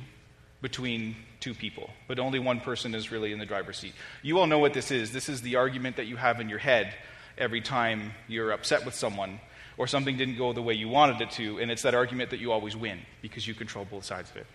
between 0.62 1.16
two 1.44 1.54
people, 1.54 1.90
but 2.08 2.20
only 2.20 2.40
one 2.40 2.62
person 2.62 2.96
is 2.96 3.12
really 3.12 3.34
in 3.34 3.38
the 3.38 3.46
driver's 3.46 3.78
seat. 3.78 3.94
You 4.22 4.40
all 4.40 4.48
know 4.48 4.60
what 4.60 4.74
this 4.74 4.92
is. 4.92 5.12
This 5.12 5.28
is 5.28 5.42
the 5.42 5.58
argument 5.58 5.98
that 5.98 6.06
you 6.06 6.16
have 6.16 6.40
in 6.40 6.48
your 6.48 6.58
head 6.58 6.96
every 7.38 7.60
time 7.60 8.14
you're 8.30 8.52
upset 8.52 8.86
with 8.86 8.96
someone 8.96 9.42
or 9.78 9.86
something 9.86 10.16
didn't 10.16 10.38
go 10.38 10.54
the 10.54 10.62
way 10.62 10.74
you 10.74 10.88
wanted 10.88 11.20
it 11.20 11.32
to, 11.32 11.60
and 11.60 11.70
it's 11.70 11.82
that 11.82 11.94
argument 11.94 12.30
that 12.30 12.40
you 12.40 12.54
always 12.54 12.78
win 12.78 13.00
because 13.22 13.46
you 13.46 13.54
control 13.54 13.84
both 13.84 14.06
sides 14.06 14.32
of 14.32 14.38
it. 14.38 14.48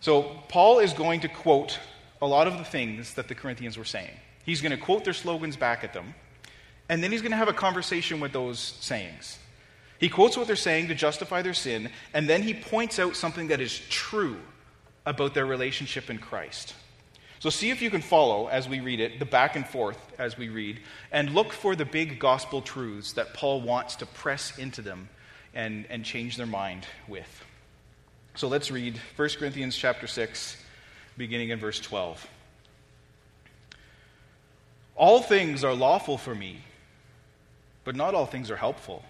So, 0.00 0.38
Paul 0.48 0.80
is 0.80 0.92
going 0.92 1.20
to 1.20 1.28
quote 1.28 1.78
a 2.20 2.26
lot 2.26 2.46
of 2.46 2.58
the 2.58 2.64
things 2.64 3.14
that 3.14 3.28
the 3.28 3.34
Corinthians 3.34 3.78
were 3.78 3.86
saying. 3.86 4.10
He's 4.44 4.60
going 4.60 4.72
to 4.72 4.84
quote 4.84 5.04
their 5.04 5.14
slogans 5.14 5.56
back 5.56 5.84
at 5.84 5.94
them, 5.94 6.14
and 6.90 7.02
then 7.02 7.12
he's 7.12 7.22
going 7.22 7.32
to 7.32 7.38
have 7.38 7.48
a 7.48 7.54
conversation 7.54 8.20
with 8.20 8.32
those 8.32 8.58
sayings. 8.58 9.38
He 9.98 10.10
quotes 10.10 10.36
what 10.36 10.46
they're 10.46 10.56
saying 10.56 10.88
to 10.88 10.94
justify 10.94 11.40
their 11.40 11.54
sin, 11.54 11.90
and 12.12 12.28
then 12.28 12.42
he 12.42 12.52
points 12.52 12.98
out 12.98 13.16
something 13.16 13.48
that 13.48 13.60
is 13.60 13.80
true 13.88 14.36
about 15.08 15.32
their 15.32 15.46
relationship 15.46 16.10
in 16.10 16.18
Christ. 16.18 16.74
So 17.40 17.50
see 17.50 17.70
if 17.70 17.80
you 17.80 17.88
can 17.88 18.02
follow 18.02 18.48
as 18.48 18.68
we 18.68 18.80
read 18.80 19.00
it, 19.00 19.18
the 19.18 19.24
back 19.24 19.56
and 19.56 19.66
forth 19.66 19.98
as 20.18 20.36
we 20.36 20.50
read, 20.50 20.80
and 21.10 21.34
look 21.34 21.52
for 21.52 21.74
the 21.74 21.84
big 21.84 22.18
gospel 22.18 22.60
truths 22.60 23.12
that 23.14 23.32
Paul 23.32 23.62
wants 23.62 23.96
to 23.96 24.06
press 24.06 24.58
into 24.58 24.82
them 24.82 25.08
and, 25.54 25.86
and 25.88 26.04
change 26.04 26.36
their 26.36 26.46
mind 26.46 26.86
with. 27.06 27.44
So 28.34 28.48
let's 28.48 28.70
read 28.70 29.00
1 29.16 29.28
Corinthians 29.38 29.76
chapter 29.76 30.06
6, 30.06 30.56
beginning 31.16 31.48
in 31.50 31.58
verse 31.58 31.80
12. 31.80 32.26
All 34.94 35.22
things 35.22 35.64
are 35.64 35.74
lawful 35.74 36.18
for 36.18 36.34
me, 36.34 36.58
but 37.84 37.96
not 37.96 38.14
all 38.14 38.26
things 38.26 38.50
are 38.50 38.56
helpful. 38.56 39.02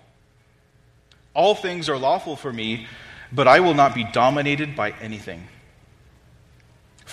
All 1.35 1.55
things 1.55 1.89
are 1.89 1.99
lawful 1.99 2.37
for 2.37 2.53
me, 2.53 2.87
but 3.33 3.49
I 3.49 3.61
will 3.61 3.75
not 3.75 3.95
be 3.95 4.05
dominated 4.05 4.77
by 4.77 4.93
anything. 5.01 5.49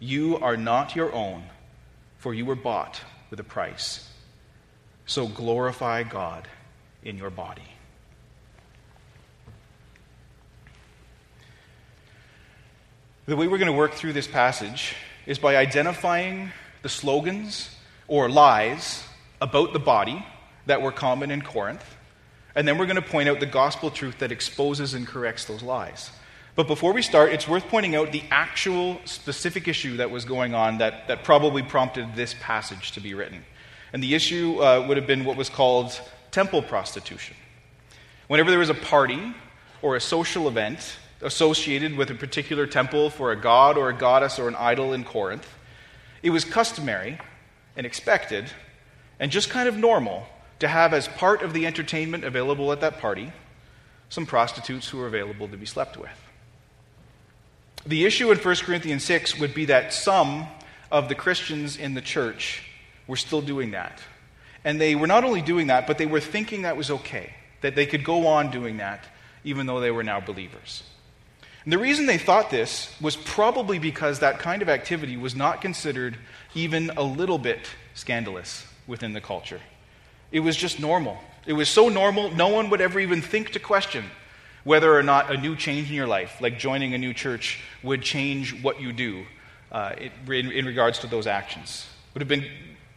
You 0.00 0.38
are 0.38 0.56
not 0.56 0.94
your 0.94 1.12
own, 1.12 1.44
for 2.18 2.32
you 2.32 2.46
were 2.46 2.54
bought 2.54 3.00
with 3.30 3.40
a 3.40 3.44
price. 3.44 4.08
So 5.06 5.26
glorify 5.26 6.02
God 6.02 6.46
in 7.02 7.16
your 7.16 7.30
body. 7.30 7.62
The 13.26 13.36
way 13.36 13.46
we're 13.46 13.58
going 13.58 13.70
to 13.70 13.76
work 13.76 13.92
through 13.92 14.14
this 14.14 14.26
passage 14.26 14.94
is 15.26 15.38
by 15.38 15.56
identifying 15.56 16.50
the 16.82 16.88
slogans 16.88 17.70
or 18.06 18.30
lies 18.30 19.04
about 19.40 19.72
the 19.72 19.78
body 19.78 20.24
that 20.66 20.80
were 20.80 20.92
common 20.92 21.30
in 21.30 21.42
Corinth. 21.42 21.84
And 22.54 22.66
then 22.66 22.78
we're 22.78 22.86
going 22.86 22.96
to 22.96 23.02
point 23.02 23.28
out 23.28 23.40
the 23.40 23.46
gospel 23.46 23.90
truth 23.90 24.18
that 24.20 24.32
exposes 24.32 24.94
and 24.94 25.06
corrects 25.06 25.44
those 25.44 25.62
lies. 25.62 26.10
But 26.58 26.66
before 26.66 26.92
we 26.92 27.02
start, 27.02 27.32
it's 27.32 27.46
worth 27.46 27.68
pointing 27.68 27.94
out 27.94 28.10
the 28.10 28.24
actual 28.32 29.00
specific 29.04 29.68
issue 29.68 29.98
that 29.98 30.10
was 30.10 30.24
going 30.24 30.56
on 30.56 30.78
that, 30.78 31.06
that 31.06 31.22
probably 31.22 31.62
prompted 31.62 32.16
this 32.16 32.34
passage 32.40 32.90
to 32.92 33.00
be 33.00 33.14
written. 33.14 33.44
And 33.92 34.02
the 34.02 34.16
issue 34.16 34.60
uh, 34.60 34.84
would 34.88 34.96
have 34.96 35.06
been 35.06 35.24
what 35.24 35.36
was 35.36 35.48
called 35.48 36.00
temple 36.32 36.62
prostitution. 36.62 37.36
Whenever 38.26 38.50
there 38.50 38.58
was 38.58 38.70
a 38.70 38.74
party 38.74 39.36
or 39.82 39.94
a 39.94 40.00
social 40.00 40.48
event 40.48 40.96
associated 41.20 41.96
with 41.96 42.10
a 42.10 42.16
particular 42.16 42.66
temple 42.66 43.08
for 43.08 43.30
a 43.30 43.36
god 43.36 43.78
or 43.78 43.88
a 43.88 43.94
goddess 43.94 44.40
or 44.40 44.48
an 44.48 44.56
idol 44.56 44.94
in 44.94 45.04
Corinth, 45.04 45.46
it 46.24 46.30
was 46.30 46.44
customary 46.44 47.20
and 47.76 47.86
expected 47.86 48.46
and 49.20 49.30
just 49.30 49.48
kind 49.48 49.68
of 49.68 49.76
normal 49.76 50.26
to 50.58 50.66
have 50.66 50.92
as 50.92 51.06
part 51.06 51.40
of 51.40 51.52
the 51.52 51.66
entertainment 51.66 52.24
available 52.24 52.72
at 52.72 52.80
that 52.80 52.98
party 52.98 53.32
some 54.08 54.26
prostitutes 54.26 54.88
who 54.88 54.98
were 54.98 55.06
available 55.06 55.46
to 55.46 55.56
be 55.56 55.64
slept 55.64 55.96
with. 55.96 56.27
The 57.86 58.04
issue 58.04 58.30
in 58.30 58.38
1 58.38 58.56
Corinthians 58.56 59.04
6 59.04 59.38
would 59.38 59.54
be 59.54 59.66
that 59.66 59.92
some 59.92 60.46
of 60.90 61.08
the 61.08 61.14
Christians 61.14 61.76
in 61.76 61.94
the 61.94 62.00
church 62.00 62.62
were 63.06 63.16
still 63.16 63.40
doing 63.40 63.70
that. 63.72 64.00
And 64.64 64.80
they 64.80 64.94
were 64.94 65.06
not 65.06 65.24
only 65.24 65.42
doing 65.42 65.68
that, 65.68 65.86
but 65.86 65.98
they 65.98 66.06
were 66.06 66.20
thinking 66.20 66.62
that 66.62 66.76
was 66.76 66.90
okay, 66.90 67.32
that 67.60 67.74
they 67.74 67.86
could 67.86 68.04
go 68.04 68.26
on 68.26 68.50
doing 68.50 68.78
that 68.78 69.04
even 69.44 69.66
though 69.66 69.80
they 69.80 69.90
were 69.90 70.02
now 70.02 70.20
believers. 70.20 70.82
And 71.64 71.72
the 71.72 71.78
reason 71.78 72.06
they 72.06 72.18
thought 72.18 72.50
this 72.50 72.94
was 73.00 73.16
probably 73.16 73.78
because 73.78 74.20
that 74.20 74.38
kind 74.38 74.62
of 74.62 74.68
activity 74.68 75.16
was 75.16 75.34
not 75.34 75.60
considered 75.60 76.16
even 76.54 76.90
a 76.96 77.02
little 77.02 77.38
bit 77.38 77.68
scandalous 77.94 78.66
within 78.86 79.12
the 79.12 79.20
culture. 79.20 79.60
It 80.32 80.40
was 80.40 80.56
just 80.56 80.80
normal. 80.80 81.18
It 81.46 81.52
was 81.52 81.68
so 81.68 81.88
normal, 81.88 82.30
no 82.34 82.48
one 82.48 82.70
would 82.70 82.80
ever 82.80 83.00
even 83.00 83.22
think 83.22 83.52
to 83.52 83.60
question 83.60 84.04
whether 84.68 84.94
or 84.94 85.02
not 85.02 85.34
a 85.34 85.36
new 85.38 85.56
change 85.56 85.88
in 85.88 85.94
your 85.94 86.06
life, 86.06 86.42
like 86.42 86.58
joining 86.58 86.92
a 86.92 86.98
new 86.98 87.14
church, 87.14 87.58
would 87.82 88.02
change 88.02 88.62
what 88.62 88.78
you 88.78 88.92
do 88.92 89.24
uh, 89.72 89.94
in, 90.26 90.52
in 90.52 90.66
regards 90.66 90.98
to 90.98 91.06
those 91.06 91.26
actions. 91.26 91.86
It 92.10 92.14
would 92.14 92.20
have 92.20 92.28
been 92.28 92.50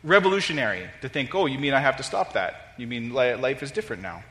revolutionary 0.03 0.89
to 1.01 1.07
think, 1.07 1.33
oh, 1.33 1.45
you 1.45 1.57
mean 1.57 1.73
I 1.73 1.79
have 1.79 1.95
to 1.95 2.03
stop 2.03 2.33
that? 2.33 2.73
You 2.77 2.87
mean 2.87 3.13
life 3.13 3.63
is 3.63 3.71
different 3.71 4.01
now? 4.01 4.21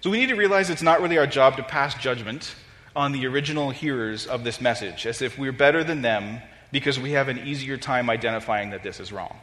So 0.00 0.10
we 0.10 0.18
need 0.18 0.30
to 0.30 0.34
realize 0.34 0.68
it's 0.68 0.82
not 0.82 1.00
really 1.00 1.16
our 1.16 1.28
job 1.28 1.56
to 1.58 1.62
pass 1.62 1.94
judgment 1.94 2.56
on 2.96 3.12
the 3.12 3.24
original 3.28 3.70
hearers 3.70 4.26
of 4.26 4.42
this 4.42 4.60
message, 4.60 5.06
as 5.06 5.22
if 5.22 5.38
we're 5.38 5.52
better 5.52 5.84
than 5.84 6.02
them 6.02 6.42
because 6.72 6.98
we 6.98 7.12
have 7.12 7.28
an 7.28 7.38
easier 7.38 7.76
time 7.76 8.10
identifying 8.10 8.70
that 8.70 8.82
this 8.82 8.98
is 8.98 9.12
wrong. 9.12 9.36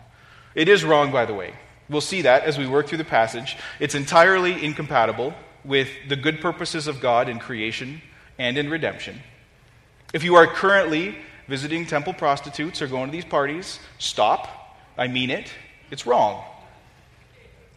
It 0.53 0.67
is 0.67 0.83
wrong, 0.83 1.13
by 1.13 1.23
the 1.23 1.33
way. 1.33 1.53
We'll 1.87 2.01
see 2.01 2.23
that 2.23 2.43
as 2.43 2.57
we 2.57 2.67
work 2.67 2.87
through 2.87 2.97
the 2.97 3.05
passage. 3.05 3.55
It's 3.79 3.95
entirely 3.95 4.61
incompatible 4.65 5.33
with 5.67 5.89
the 6.07 6.15
good 6.15 6.41
purposes 6.41 6.87
of 6.87 6.99
God 6.99 7.29
in 7.29 7.39
creation 7.39 8.01
and 8.39 8.57
in 8.57 8.69
redemption. 8.69 9.21
If 10.13 10.23
you 10.23 10.35
are 10.35 10.47
currently 10.47 11.15
visiting 11.47 11.85
temple 11.85 12.13
prostitutes 12.13 12.81
or 12.81 12.87
going 12.87 13.07
to 13.07 13.11
these 13.11 13.25
parties, 13.25 13.79
stop. 13.99 14.47
I 14.97 15.07
mean 15.07 15.29
it. 15.29 15.51
It's 15.91 16.05
wrong. 16.07 16.43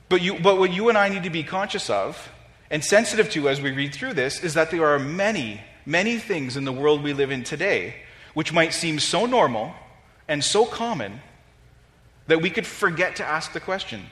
But, 0.08 0.22
you, 0.22 0.38
but 0.38 0.58
what 0.58 0.72
you 0.72 0.88
and 0.88 0.96
I 0.96 1.08
need 1.08 1.24
to 1.24 1.30
be 1.30 1.42
conscious 1.42 1.90
of 1.90 2.30
and 2.70 2.84
sensitive 2.84 3.30
to 3.30 3.48
as 3.48 3.60
we 3.60 3.72
read 3.72 3.92
through 3.92 4.14
this 4.14 4.42
is 4.42 4.54
that 4.54 4.70
there 4.70 4.86
are 4.86 4.98
many, 4.98 5.60
many 5.84 6.18
things 6.18 6.56
in 6.56 6.64
the 6.64 6.72
world 6.72 7.02
we 7.02 7.12
live 7.12 7.30
in 7.30 7.44
today 7.44 7.96
which 8.34 8.52
might 8.52 8.72
seem 8.72 8.98
so 8.98 9.26
normal 9.26 9.74
and 10.28 10.42
so 10.42 10.64
common 10.64 11.20
that 12.28 12.40
we 12.40 12.50
could 12.50 12.66
forget 12.66 13.16
to 13.16 13.24
ask 13.24 13.52
the 13.52 13.60
question 13.60 14.06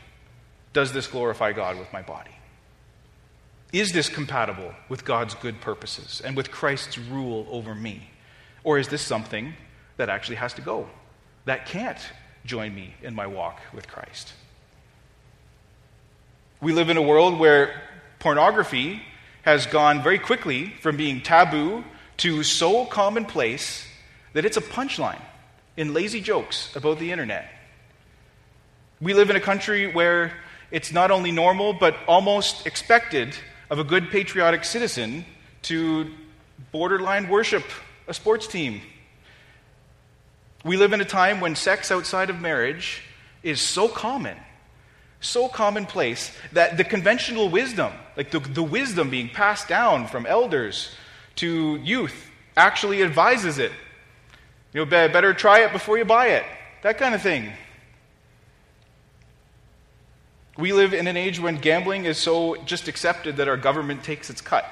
Does 0.73 0.93
this 0.93 1.07
glorify 1.07 1.53
God 1.53 1.79
with 1.79 1.93
my 1.93 2.03
body? 2.03 2.33
Is 3.73 3.93
this 3.93 4.09
compatible 4.09 4.73
with 4.89 5.05
God's 5.05 5.35
good 5.35 5.61
purposes 5.61 6.23
and 6.25 6.37
with 6.37 6.51
Christ's 6.51 6.97
rule 6.99 7.47
over 7.51 7.75
me? 7.75 8.11
Or 8.65 8.79
is 8.79 8.89
this 8.89 9.03
something 9.03 9.55
that 9.99 10.09
actually 10.09 10.37
has 10.37 10.55
to 10.55 10.63
go, 10.63 10.89
that 11.45 11.67
can't 11.67 11.99
join 12.45 12.75
me 12.75 12.95
in 13.03 13.15
my 13.15 13.27
walk 13.27 13.61
with 13.75 13.87
Christ? 13.87 14.33
We 16.61 16.73
live 16.73 16.89
in 16.89 16.97
a 16.97 17.03
world 17.03 17.39
where 17.39 17.83
pornography 18.21 19.03
has 19.43 19.67
gone 19.67 20.03
very 20.03 20.19
quickly 20.19 20.73
from 20.81 20.97
being 20.97 21.21
taboo 21.21 21.85
to 22.19 22.43
so 22.43 22.85
commonplace 22.87 23.87
that 24.33 24.45
it's 24.45 24.57
a 24.57 24.63
punchline 24.63 25.21
in 25.77 25.95
lazy 25.95 26.21
jokes 26.21 26.75
about 26.75 26.99
the 26.99 27.13
internet. 27.13 27.49
We 29.01 29.15
live 29.15 29.31
in 29.31 29.37
a 29.37 29.41
country 29.41 29.93
where 29.93 30.33
it's 30.71 30.91
not 30.91 31.11
only 31.11 31.33
normal, 31.33 31.73
but 31.75 31.97
almost 32.09 32.67
expected 32.67 33.37
of 33.71 33.79
a 33.79 33.85
good 33.85 34.11
patriotic 34.11 34.65
citizen 34.65 35.25
to 35.63 36.11
borderline 36.73 37.29
worship 37.29 37.65
a 38.07 38.15
sports 38.15 38.47
team. 38.47 38.81
We 40.65 40.77
live 40.77 40.93
in 40.93 41.01
a 41.01 41.05
time 41.05 41.41
when 41.41 41.55
sex 41.55 41.91
outside 41.91 42.31
of 42.31 42.41
marriage 42.41 43.03
is 43.43 43.61
so 43.61 43.87
common, 43.87 44.37
so 45.21 45.49
commonplace, 45.49 46.33
that 46.53 46.77
the 46.77 46.85
conventional 46.85 47.49
wisdom, 47.49 47.93
like 48.17 48.31
the, 48.31 48.41
the 48.41 48.63
wisdom 48.63 49.11
being 49.11 49.29
passed 49.29 49.69
down 49.69 50.09
from 50.09 50.27
elders 50.27 50.91
to 51.37 51.77
youth, 51.77 52.31
actually 52.57 53.03
advises 53.03 53.59
it. 53.59 53.71
You 54.73 54.85
know, 54.85 54.87
better 54.87 55.33
try 55.33 55.61
it 55.61 55.73
before 55.73 55.97
you 55.97 56.05
buy 56.05 56.29
it. 56.29 56.45
That 56.83 56.99
kind 56.99 57.15
of 57.15 57.23
thing. 57.23 57.53
We 60.59 60.73
live 60.73 60.93
in 60.93 61.07
an 61.07 61.17
age 61.17 61.39
when 61.39 61.59
gambling 61.59 62.05
is 62.05 62.19
so 62.19 62.57
just 62.65 62.89
accepted 62.89 63.37
that 63.37 63.47
our 63.47 63.57
government 63.57 64.03
takes 64.03 64.29
its 64.29 64.41
cut 64.41 64.65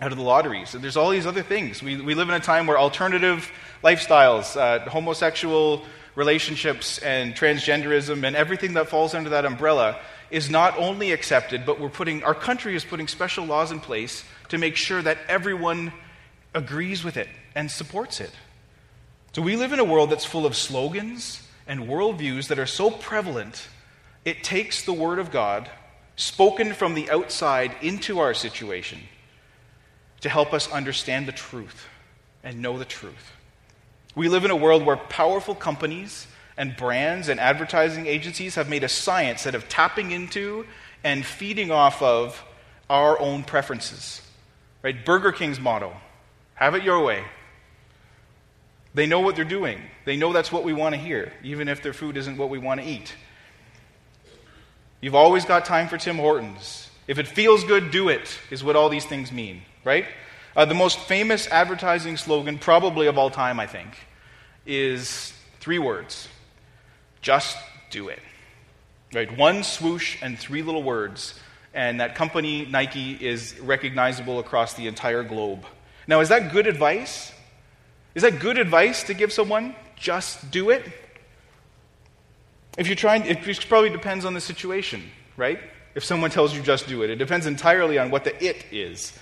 out 0.00 0.10
of 0.10 0.16
the 0.16 0.24
lotteries. 0.24 0.74
And 0.74 0.82
there's 0.82 0.96
all 0.96 1.10
these 1.10 1.26
other 1.26 1.42
things. 1.42 1.82
We, 1.82 2.00
we 2.00 2.14
live 2.14 2.30
in 2.30 2.34
a 2.34 2.40
time 2.40 2.66
where 2.66 2.78
alternative 2.78 3.52
lifestyles, 3.84 4.56
uh, 4.56 4.88
homosexual 4.88 5.82
relationships, 6.14 6.98
and 7.00 7.34
transgenderism, 7.34 8.24
and 8.24 8.34
everything 8.34 8.72
that 8.72 8.88
falls 8.88 9.12
under 9.12 9.28
that 9.30 9.44
umbrella 9.44 10.00
is 10.30 10.48
not 10.48 10.78
only 10.78 11.12
accepted, 11.12 11.66
but 11.66 11.78
we're 11.78 11.90
putting, 11.90 12.24
our 12.24 12.34
country 12.34 12.74
is 12.74 12.82
putting 12.82 13.06
special 13.06 13.44
laws 13.44 13.70
in 13.70 13.80
place 13.80 14.24
to 14.48 14.56
make 14.56 14.76
sure 14.76 15.02
that 15.02 15.18
everyone 15.28 15.92
agrees 16.54 17.04
with 17.04 17.18
it 17.18 17.28
and 17.54 17.70
supports 17.70 18.18
it. 18.18 18.32
So 19.34 19.42
we 19.42 19.56
live 19.56 19.74
in 19.74 19.78
a 19.78 19.84
world 19.84 20.08
that's 20.08 20.24
full 20.24 20.46
of 20.46 20.56
slogans 20.56 21.46
and 21.66 21.82
worldviews 21.82 22.48
that 22.48 22.58
are 22.58 22.64
so 22.64 22.90
prevalent 22.90 23.68
it 24.24 24.44
takes 24.44 24.84
the 24.84 24.92
Word 24.92 25.18
of 25.18 25.30
God, 25.30 25.70
spoken 26.16 26.74
from 26.74 26.94
the 26.94 27.10
outside 27.10 27.74
into 27.80 28.18
our 28.20 28.34
situation, 28.34 29.00
to 30.20 30.28
help 30.28 30.52
us 30.52 30.70
understand 30.70 31.26
the 31.26 31.32
truth 31.32 31.86
and 32.44 32.62
know 32.62 32.78
the 32.78 32.84
truth. 32.84 33.32
We 34.14 34.28
live 34.28 34.44
in 34.44 34.50
a 34.50 34.56
world 34.56 34.84
where 34.84 34.96
powerful 34.96 35.54
companies 35.54 36.26
and 36.56 36.76
brands 36.76 37.28
and 37.28 37.40
advertising 37.40 38.06
agencies 38.06 38.56
have 38.56 38.68
made 38.68 38.84
a 38.84 38.88
science 38.88 39.44
that 39.44 39.54
of 39.54 39.68
tapping 39.68 40.10
into 40.10 40.66
and 41.02 41.24
feeding 41.24 41.70
off 41.70 42.02
of 42.02 42.44
our 42.90 43.18
own 43.18 43.42
preferences. 43.42 44.20
Right? 44.82 45.04
Burger 45.04 45.32
King's 45.32 45.58
motto 45.58 45.96
have 46.54 46.74
it 46.74 46.84
your 46.84 47.02
way. 47.02 47.24
They 48.94 49.06
know 49.06 49.20
what 49.20 49.36
they're 49.36 49.44
doing. 49.44 49.80
They 50.04 50.16
know 50.16 50.32
that's 50.32 50.52
what 50.52 50.64
we 50.64 50.72
want 50.72 50.94
to 50.94 51.00
hear, 51.00 51.32
even 51.42 51.68
if 51.68 51.82
their 51.82 51.94
food 51.94 52.16
isn't 52.16 52.36
what 52.36 52.50
we 52.50 52.58
want 52.58 52.80
to 52.80 52.86
eat. 52.86 53.14
You've 55.02 55.16
always 55.16 55.44
got 55.44 55.64
time 55.64 55.88
for 55.88 55.98
Tim 55.98 56.16
Hortons. 56.16 56.88
If 57.08 57.18
it 57.18 57.26
feels 57.26 57.64
good, 57.64 57.90
do 57.90 58.08
it, 58.08 58.38
is 58.52 58.62
what 58.62 58.76
all 58.76 58.88
these 58.88 59.04
things 59.04 59.32
mean, 59.32 59.62
right? 59.84 60.06
Uh, 60.54 60.64
the 60.64 60.74
most 60.74 61.00
famous 61.00 61.48
advertising 61.48 62.16
slogan, 62.16 62.56
probably 62.56 63.08
of 63.08 63.18
all 63.18 63.28
time, 63.28 63.58
I 63.58 63.66
think, 63.66 63.88
is 64.64 65.34
three 65.58 65.80
words 65.80 66.28
just 67.20 67.56
do 67.90 68.08
it. 68.08 68.20
Right? 69.12 69.36
One 69.36 69.62
swoosh 69.62 70.22
and 70.22 70.38
three 70.38 70.62
little 70.62 70.82
words, 70.82 71.38
and 71.74 72.00
that 72.00 72.14
company, 72.14 72.66
Nike, 72.66 73.12
is 73.12 73.58
recognizable 73.60 74.38
across 74.38 74.74
the 74.74 74.86
entire 74.86 75.22
globe. 75.22 75.64
Now, 76.06 76.20
is 76.20 76.28
that 76.28 76.52
good 76.52 76.66
advice? 76.66 77.32
Is 78.14 78.22
that 78.22 78.38
good 78.38 78.58
advice 78.58 79.02
to 79.04 79.14
give 79.14 79.32
someone? 79.32 79.74
Just 79.96 80.50
do 80.50 80.70
it? 80.70 80.84
If 82.78 82.86
you're 82.86 82.96
trying, 82.96 83.26
it 83.26 83.42
probably 83.68 83.90
depends 83.90 84.24
on 84.24 84.34
the 84.34 84.40
situation, 84.40 85.02
right? 85.36 85.60
If 85.94 86.04
someone 86.04 86.30
tells 86.30 86.54
you 86.54 86.62
just 86.62 86.88
do 86.88 87.02
it, 87.02 87.10
it 87.10 87.16
depends 87.16 87.46
entirely 87.46 87.98
on 87.98 88.10
what 88.10 88.24
the 88.24 88.44
it 88.44 88.64
is. 88.70 89.12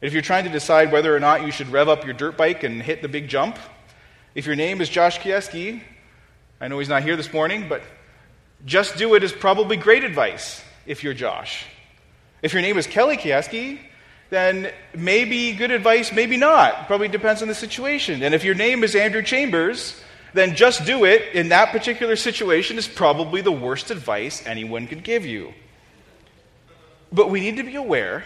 If 0.00 0.12
you're 0.12 0.22
trying 0.22 0.44
to 0.44 0.50
decide 0.50 0.90
whether 0.90 1.14
or 1.14 1.20
not 1.20 1.44
you 1.44 1.50
should 1.50 1.68
rev 1.68 1.88
up 1.88 2.04
your 2.04 2.14
dirt 2.14 2.36
bike 2.36 2.62
and 2.62 2.82
hit 2.82 3.02
the 3.02 3.08
big 3.08 3.28
jump, 3.28 3.58
if 4.34 4.46
your 4.46 4.56
name 4.56 4.80
is 4.80 4.88
Josh 4.88 5.18
Kieski, 5.18 5.82
I 6.60 6.68
know 6.68 6.78
he's 6.78 6.88
not 6.88 7.02
here 7.02 7.16
this 7.16 7.32
morning, 7.32 7.68
but 7.68 7.82
just 8.64 8.96
do 8.96 9.14
it 9.14 9.22
is 9.22 9.32
probably 9.32 9.76
great 9.76 10.04
advice 10.04 10.62
if 10.86 11.04
you're 11.04 11.14
Josh. 11.14 11.66
If 12.42 12.52
your 12.52 12.62
name 12.62 12.78
is 12.78 12.86
Kelly 12.86 13.16
Kieski, 13.16 13.80
then 14.30 14.72
maybe 14.94 15.52
good 15.52 15.70
advice, 15.70 16.12
maybe 16.12 16.36
not. 16.36 16.86
Probably 16.86 17.08
depends 17.08 17.42
on 17.42 17.48
the 17.48 17.54
situation. 17.54 18.22
And 18.22 18.34
if 18.34 18.44
your 18.44 18.54
name 18.54 18.84
is 18.84 18.94
Andrew 18.94 19.22
Chambers, 19.22 20.00
then 20.34 20.54
just 20.54 20.84
do 20.84 21.04
it 21.04 21.34
in 21.34 21.48
that 21.48 21.70
particular 21.72 22.16
situation 22.16 22.78
is 22.78 22.86
probably 22.86 23.40
the 23.40 23.52
worst 23.52 23.90
advice 23.90 24.44
anyone 24.46 24.86
could 24.86 25.02
give 25.02 25.24
you. 25.24 25.52
but 27.12 27.30
we 27.30 27.40
need 27.40 27.56
to 27.56 27.62
be 27.62 27.76
aware 27.76 28.24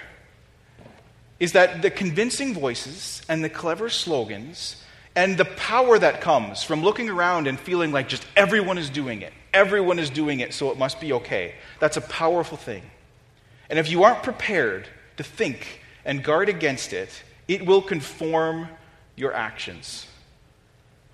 is 1.38 1.52
that 1.52 1.82
the 1.82 1.90
convincing 1.90 2.54
voices 2.54 3.22
and 3.28 3.42
the 3.42 3.48
clever 3.48 3.88
slogans 3.88 4.76
and 5.16 5.36
the 5.36 5.44
power 5.44 5.98
that 5.98 6.20
comes 6.20 6.62
from 6.62 6.82
looking 6.82 7.10
around 7.10 7.46
and 7.46 7.58
feeling 7.58 7.90
like 7.90 8.08
just 8.08 8.24
everyone 8.36 8.78
is 8.78 8.88
doing 8.88 9.22
it, 9.22 9.32
everyone 9.52 9.98
is 9.98 10.08
doing 10.08 10.40
it, 10.40 10.54
so 10.54 10.70
it 10.70 10.78
must 10.78 11.00
be 11.00 11.12
okay, 11.12 11.54
that's 11.80 11.96
a 11.96 12.00
powerful 12.00 12.56
thing. 12.56 12.82
And 13.68 13.78
if 13.78 13.90
you 13.90 14.04
aren't 14.04 14.22
prepared 14.22 14.86
to 15.16 15.24
think 15.24 15.80
and 16.04 16.22
guard 16.22 16.48
against 16.48 16.92
it, 16.92 17.10
it 17.48 17.66
will 17.66 17.82
conform 17.82 18.68
your 19.16 19.34
actions. 19.34 20.06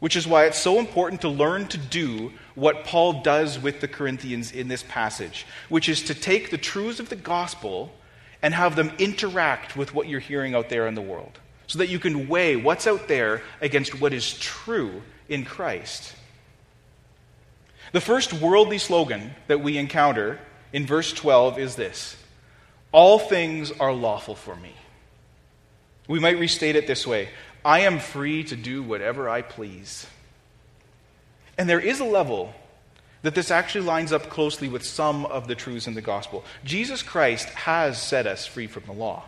Which 0.01 0.15
is 0.15 0.27
why 0.27 0.47
it's 0.47 0.59
so 0.59 0.79
important 0.79 1.23
to 1.23 1.29
learn 1.29 1.67
to 1.69 1.79
do 1.79 2.33
what 2.55 2.85
Paul 2.85 3.23
does 3.23 3.59
with 3.59 3.81
the 3.81 3.89
Corinthians 3.89 4.53
in 4.53 4.69
this 4.69 4.85
passage, 4.85 5.47
which 5.69 5.89
is 5.89 6.03
to 6.05 6.15
take 6.15 6.51
the 6.51 6.59
truths 6.59 7.01
of 7.01 7.09
the 7.09 7.17
gospel 7.17 7.93
and 8.41 8.55
have 8.55 8.77
them 8.77 8.93
interact 8.99 9.77
with 9.77 9.95
what 9.95 10.07
you're 10.07 10.21
hearing 10.21 10.55
out 10.55 10.69
there 10.69 10.87
in 10.87 10.95
the 10.95 11.03
world, 11.03 11.41
so 11.67 11.79
that 11.81 11.89
you 11.89 11.99
can 11.99 12.29
weigh 12.29 12.55
what's 12.55 12.87
out 12.87 13.09
there 13.09 13.43
against 13.61 14.01
what 14.01 14.13
is 14.13 14.39
true 14.39 15.03
in 15.29 15.45
Christ. 15.45 16.15
The 17.93 18.01
first 18.01 18.33
worldly 18.33 18.79
slogan 18.79 19.35
that 19.47 19.61
we 19.61 19.79
encounter 19.79 20.39
in 20.73 20.87
verse 20.87 21.13
12 21.13 21.59
is 21.59 21.75
this 21.77 22.17
All 22.93 23.19
things 23.19 23.73
are 23.73 23.93
lawful 23.93 24.35
for 24.35 24.55
me. 24.57 24.75
We 26.07 26.21
might 26.21 26.39
restate 26.39 26.77
it 26.77 26.87
this 26.87 27.07
way 27.07 27.29
I 27.65 27.81
am 27.81 27.99
free 27.99 28.45
to 28.45 28.57
do 28.57 28.83
whatever 28.83 29.29
I 29.29 29.43
please. 29.43 30.07
And 31.57 31.69
there 31.69 31.81
is 31.81 32.01
a 32.01 32.05
level 32.05 32.55
that 33.23 33.35
this 33.35 33.51
actually 33.51 33.85
lines 33.85 34.13
up 34.13 34.31
closely 34.31 34.69
with 34.69 34.85
some 34.85 35.27
of 35.27 35.49
the 35.49 35.55
truths 35.55 35.87
in 35.87 35.95
the 35.95 36.01
gospel. 36.01 36.45
Jesus 36.65 37.03
Christ 37.03 37.49
has 37.51 38.01
set 38.01 38.27
us 38.27 38.47
free 38.47 38.69
from 38.69 38.85
the 38.87 38.93
law, 38.93 39.25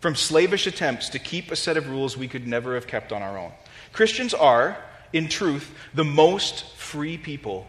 from 0.00 0.14
slavish 0.14 0.66
attempts 0.66 1.08
to 1.10 1.18
keep 1.18 1.50
a 1.50 1.56
set 1.56 1.76
of 1.76 1.88
rules 1.88 2.16
we 2.16 2.28
could 2.28 2.46
never 2.46 2.74
have 2.74 2.86
kept 2.86 3.12
on 3.12 3.22
our 3.22 3.38
own. 3.38 3.52
Christians 3.92 4.34
are, 4.34 4.76
in 5.12 5.28
truth, 5.28 5.74
the 5.94 6.04
most 6.04 6.64
free 6.76 7.16
people 7.16 7.66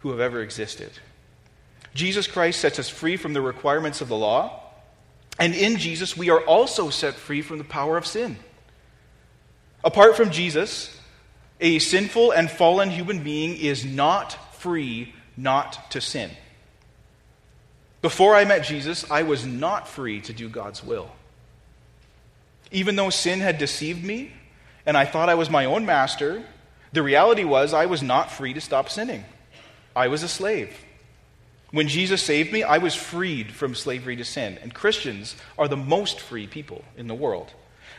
who 0.00 0.10
have 0.10 0.20
ever 0.20 0.42
existed. 0.42 0.90
Jesus 1.94 2.26
Christ 2.26 2.60
sets 2.60 2.78
us 2.78 2.90
free 2.90 3.16
from 3.16 3.32
the 3.32 3.40
requirements 3.40 4.02
of 4.02 4.08
the 4.08 4.16
law, 4.16 4.62
and 5.38 5.54
in 5.54 5.78
Jesus, 5.78 6.16
we 6.16 6.30
are 6.30 6.40
also 6.42 6.90
set 6.90 7.14
free 7.14 7.40
from 7.40 7.58
the 7.58 7.64
power 7.64 7.96
of 7.96 8.06
sin. 8.06 8.36
Apart 9.86 10.16
from 10.16 10.30
Jesus, 10.30 10.98
a 11.60 11.78
sinful 11.78 12.32
and 12.32 12.50
fallen 12.50 12.90
human 12.90 13.22
being 13.22 13.56
is 13.56 13.84
not 13.84 14.32
free 14.56 15.14
not 15.36 15.92
to 15.92 16.00
sin. 16.00 16.28
Before 18.02 18.34
I 18.34 18.44
met 18.44 18.64
Jesus, 18.64 19.08
I 19.12 19.22
was 19.22 19.46
not 19.46 19.86
free 19.86 20.20
to 20.22 20.32
do 20.32 20.48
God's 20.48 20.82
will. 20.82 21.08
Even 22.72 22.96
though 22.96 23.10
sin 23.10 23.38
had 23.38 23.58
deceived 23.58 24.02
me 24.02 24.32
and 24.86 24.96
I 24.96 25.04
thought 25.04 25.28
I 25.28 25.36
was 25.36 25.50
my 25.50 25.66
own 25.66 25.86
master, 25.86 26.42
the 26.92 27.04
reality 27.04 27.44
was 27.44 27.72
I 27.72 27.86
was 27.86 28.02
not 28.02 28.32
free 28.32 28.54
to 28.54 28.60
stop 28.60 28.88
sinning. 28.88 29.24
I 29.94 30.08
was 30.08 30.24
a 30.24 30.28
slave. 30.28 30.76
When 31.70 31.86
Jesus 31.86 32.24
saved 32.24 32.52
me, 32.52 32.64
I 32.64 32.78
was 32.78 32.96
freed 32.96 33.52
from 33.52 33.76
slavery 33.76 34.16
to 34.16 34.24
sin. 34.24 34.58
And 34.62 34.74
Christians 34.74 35.36
are 35.56 35.68
the 35.68 35.76
most 35.76 36.18
free 36.18 36.48
people 36.48 36.84
in 36.96 37.06
the 37.06 37.14
world. 37.14 37.52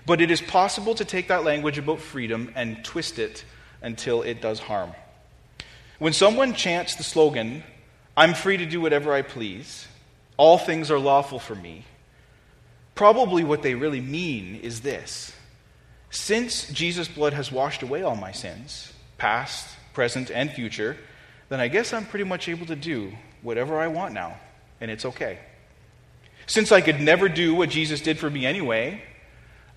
But 0.08 0.22
it 0.22 0.32
is 0.32 0.42
possible 0.42 0.96
to 0.96 1.04
take 1.04 1.28
that 1.28 1.44
language 1.44 1.78
about 1.78 2.00
freedom 2.00 2.54
and 2.56 2.84
twist 2.84 3.20
it 3.20 3.44
until 3.82 4.22
it 4.22 4.42
does 4.42 4.60
harm. 4.60 4.94
When 6.00 6.14
someone 6.14 6.54
chants 6.54 6.96
the 6.96 7.04
slogan, 7.04 7.62
I'm 8.16 8.34
free 8.34 8.56
to 8.56 8.66
do 8.66 8.80
whatever 8.80 9.14
I 9.14 9.22
please, 9.22 9.86
all 10.38 10.58
things 10.58 10.90
are 10.90 10.98
lawful 10.98 11.40
for 11.40 11.56
me, 11.56 11.84
probably 12.96 13.44
what 13.44 13.64
they 13.64 13.76
really 13.76 14.00
mean 14.00 14.56
is 14.56 14.80
this 14.80 15.34
Since 16.10 16.70
Jesus' 16.70 17.10
blood 17.10 17.34
has 17.34 17.52
washed 17.52 17.84
away 17.84 18.02
all 18.02 18.16
my 18.16 18.32
sins, 18.32 18.94
past, 19.18 19.68
present, 19.94 20.32
and 20.32 20.50
future, 20.50 20.96
then 21.50 21.60
I 21.60 21.68
guess 21.68 21.92
I'm 21.92 22.06
pretty 22.06 22.26
much 22.26 22.48
able 22.48 22.66
to 22.68 22.78
do 22.78 23.12
whatever 23.42 23.78
I 23.78 23.88
want 23.88 24.14
now, 24.14 24.40
and 24.80 24.90
it's 24.90 25.04
okay. 25.04 25.40
Since 26.46 26.72
I 26.72 26.80
could 26.80 27.02
never 27.02 27.28
do 27.28 27.54
what 27.54 27.70
Jesus 27.70 28.00
did 28.00 28.18
for 28.18 28.30
me 28.30 28.46
anyway, 28.46 29.04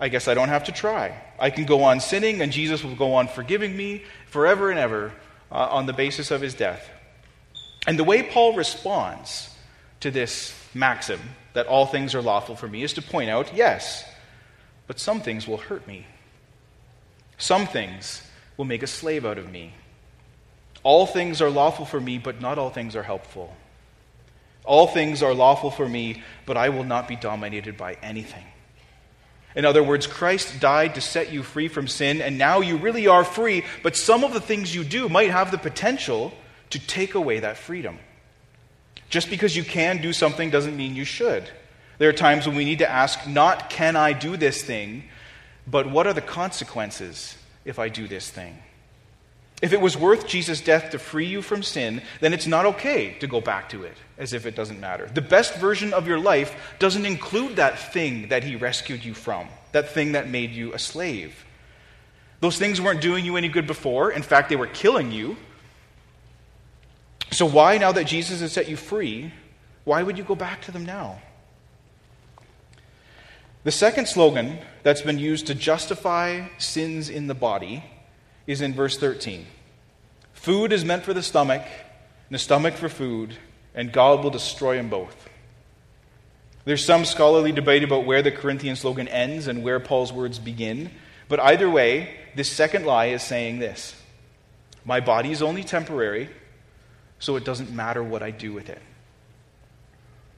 I 0.01 0.09
guess 0.09 0.27
I 0.27 0.33
don't 0.33 0.49
have 0.49 0.63
to 0.63 0.71
try. 0.71 1.15
I 1.39 1.51
can 1.51 1.65
go 1.65 1.83
on 1.83 1.99
sinning, 1.99 2.41
and 2.41 2.51
Jesus 2.51 2.83
will 2.83 2.95
go 2.95 3.13
on 3.13 3.27
forgiving 3.27 3.77
me 3.77 4.03
forever 4.25 4.71
and 4.71 4.79
ever 4.79 5.13
uh, 5.51 5.67
on 5.69 5.85
the 5.85 5.93
basis 5.93 6.31
of 6.31 6.41
his 6.41 6.55
death. 6.55 6.89
And 7.85 7.99
the 7.99 8.03
way 8.03 8.23
Paul 8.23 8.55
responds 8.55 9.55
to 9.99 10.09
this 10.09 10.55
maxim 10.73 11.19
that 11.53 11.67
all 11.67 11.85
things 11.85 12.15
are 12.15 12.21
lawful 12.21 12.55
for 12.55 12.67
me 12.67 12.81
is 12.81 12.93
to 12.93 13.01
point 13.03 13.29
out 13.29 13.53
yes, 13.55 14.03
but 14.87 14.99
some 14.99 15.21
things 15.21 15.47
will 15.47 15.57
hurt 15.57 15.87
me. 15.87 16.07
Some 17.37 17.67
things 17.67 18.23
will 18.57 18.65
make 18.65 18.81
a 18.81 18.87
slave 18.87 19.23
out 19.23 19.37
of 19.37 19.51
me. 19.51 19.73
All 20.81 21.05
things 21.05 21.43
are 21.43 21.49
lawful 21.51 21.85
for 21.85 21.99
me, 21.99 22.17
but 22.17 22.41
not 22.41 22.57
all 22.57 22.71
things 22.71 22.95
are 22.95 23.03
helpful. 23.03 23.55
All 24.65 24.87
things 24.87 25.21
are 25.21 25.33
lawful 25.35 25.69
for 25.69 25.87
me, 25.87 26.23
but 26.47 26.57
I 26.57 26.69
will 26.69 26.83
not 26.83 27.07
be 27.07 27.15
dominated 27.15 27.77
by 27.77 27.97
anything. 28.01 28.45
In 29.55 29.65
other 29.65 29.83
words, 29.83 30.07
Christ 30.07 30.59
died 30.59 30.95
to 30.95 31.01
set 31.01 31.31
you 31.31 31.43
free 31.43 31.67
from 31.67 31.87
sin, 31.87 32.21
and 32.21 32.37
now 32.37 32.61
you 32.61 32.77
really 32.77 33.07
are 33.07 33.23
free, 33.23 33.65
but 33.83 33.97
some 33.97 34.23
of 34.23 34.33
the 34.33 34.39
things 34.39 34.73
you 34.73 34.83
do 34.83 35.09
might 35.09 35.29
have 35.29 35.51
the 35.51 35.57
potential 35.57 36.33
to 36.69 36.79
take 36.79 37.15
away 37.15 37.39
that 37.39 37.57
freedom. 37.57 37.99
Just 39.09 39.29
because 39.29 39.55
you 39.55 39.63
can 39.63 40.01
do 40.01 40.13
something 40.13 40.49
doesn't 40.49 40.77
mean 40.77 40.95
you 40.95 41.03
should. 41.03 41.49
There 41.97 42.09
are 42.09 42.13
times 42.13 42.47
when 42.47 42.55
we 42.55 42.65
need 42.65 42.79
to 42.79 42.89
ask, 42.89 43.27
not 43.27 43.69
can 43.69 43.95
I 43.95 44.13
do 44.13 44.37
this 44.37 44.63
thing, 44.63 45.03
but 45.67 45.89
what 45.89 46.07
are 46.07 46.13
the 46.13 46.21
consequences 46.21 47.37
if 47.65 47.77
I 47.77 47.89
do 47.89 48.07
this 48.07 48.29
thing? 48.29 48.57
If 49.61 49.73
it 49.73 49.81
was 49.81 49.95
worth 49.95 50.25
Jesus' 50.25 50.59
death 50.59 50.89
to 50.89 50.99
free 50.99 51.27
you 51.27 51.43
from 51.43 51.61
sin, 51.61 52.01
then 52.19 52.33
it's 52.33 52.47
not 52.47 52.65
okay 52.65 53.13
to 53.19 53.27
go 53.27 53.39
back 53.39 53.69
to 53.69 53.83
it 53.83 53.95
as 54.17 54.33
if 54.33 54.47
it 54.47 54.55
doesn't 54.55 54.79
matter. 54.79 55.09
The 55.13 55.21
best 55.21 55.55
version 55.55 55.93
of 55.93 56.07
your 56.07 56.19
life 56.19 56.55
doesn't 56.79 57.05
include 57.05 57.57
that 57.57 57.77
thing 57.93 58.29
that 58.29 58.43
he 58.43 58.55
rescued 58.55 59.05
you 59.05 59.13
from, 59.13 59.47
that 59.71 59.89
thing 59.89 60.13
that 60.13 60.27
made 60.27 60.51
you 60.51 60.73
a 60.73 60.79
slave. 60.79 61.45
Those 62.39 62.57
things 62.57 62.81
weren't 62.81 63.01
doing 63.01 63.23
you 63.23 63.37
any 63.37 63.49
good 63.49 63.67
before. 63.67 64.11
In 64.11 64.23
fact, 64.23 64.49
they 64.49 64.55
were 64.55 64.67
killing 64.67 65.11
you. 65.11 65.37
So, 67.29 67.45
why, 67.45 67.77
now 67.77 67.91
that 67.91 68.05
Jesus 68.05 68.41
has 68.41 68.51
set 68.51 68.67
you 68.67 68.75
free, 68.75 69.31
why 69.83 70.01
would 70.01 70.17
you 70.17 70.23
go 70.23 70.35
back 70.35 70.61
to 70.63 70.71
them 70.71 70.85
now? 70.85 71.21
The 73.63 73.71
second 73.71 74.07
slogan 74.07 74.57
that's 74.81 75.03
been 75.03 75.19
used 75.19 75.45
to 75.47 75.55
justify 75.55 76.47
sins 76.57 77.09
in 77.09 77.27
the 77.27 77.35
body 77.35 77.83
is 78.47 78.61
in 78.61 78.73
verse 78.73 78.97
13. 78.97 79.45
Food 80.33 80.73
is 80.73 80.83
meant 80.83 81.03
for 81.03 81.13
the 81.13 81.21
stomach, 81.21 81.61
and 81.63 82.35
the 82.35 82.39
stomach 82.39 82.75
for 82.75 82.89
food, 82.89 83.35
and 83.75 83.91
God 83.91 84.23
will 84.23 84.31
destroy 84.31 84.77
them 84.77 84.89
both. 84.89 85.29
There's 86.65 86.83
some 86.83 87.05
scholarly 87.05 87.51
debate 87.51 87.83
about 87.83 88.05
where 88.05 88.21
the 88.21 88.31
Corinthian 88.31 88.75
slogan 88.75 89.07
ends 89.07 89.47
and 89.47 89.63
where 89.63 89.79
Paul's 89.79 90.13
words 90.13 90.39
begin, 90.39 90.91
but 91.27 91.39
either 91.39 91.69
way, 91.69 92.15
this 92.35 92.51
second 92.51 92.85
lie 92.85 93.07
is 93.07 93.23
saying 93.23 93.59
this 93.59 93.95
My 94.85 94.99
body 94.99 95.31
is 95.31 95.41
only 95.41 95.63
temporary, 95.63 96.29
so 97.19 97.35
it 97.35 97.45
doesn't 97.45 97.71
matter 97.71 98.03
what 98.03 98.23
I 98.23 98.31
do 98.31 98.53
with 98.53 98.69
it. 98.69 98.81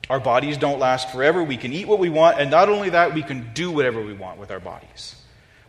Our 0.09 0.19
bodies 0.19 0.57
don't 0.57 0.79
last 0.79 1.11
forever. 1.11 1.43
We 1.43 1.57
can 1.57 1.71
eat 1.71 1.87
what 1.87 1.99
we 1.99 2.09
want, 2.09 2.39
and 2.39 2.51
not 2.51 2.69
only 2.69 2.89
that, 2.89 3.13
we 3.13 3.23
can 3.23 3.53
do 3.53 3.71
whatever 3.71 4.01
we 4.01 4.13
want 4.13 4.37
with 4.37 4.51
our 4.51 4.59
bodies. 4.59 5.15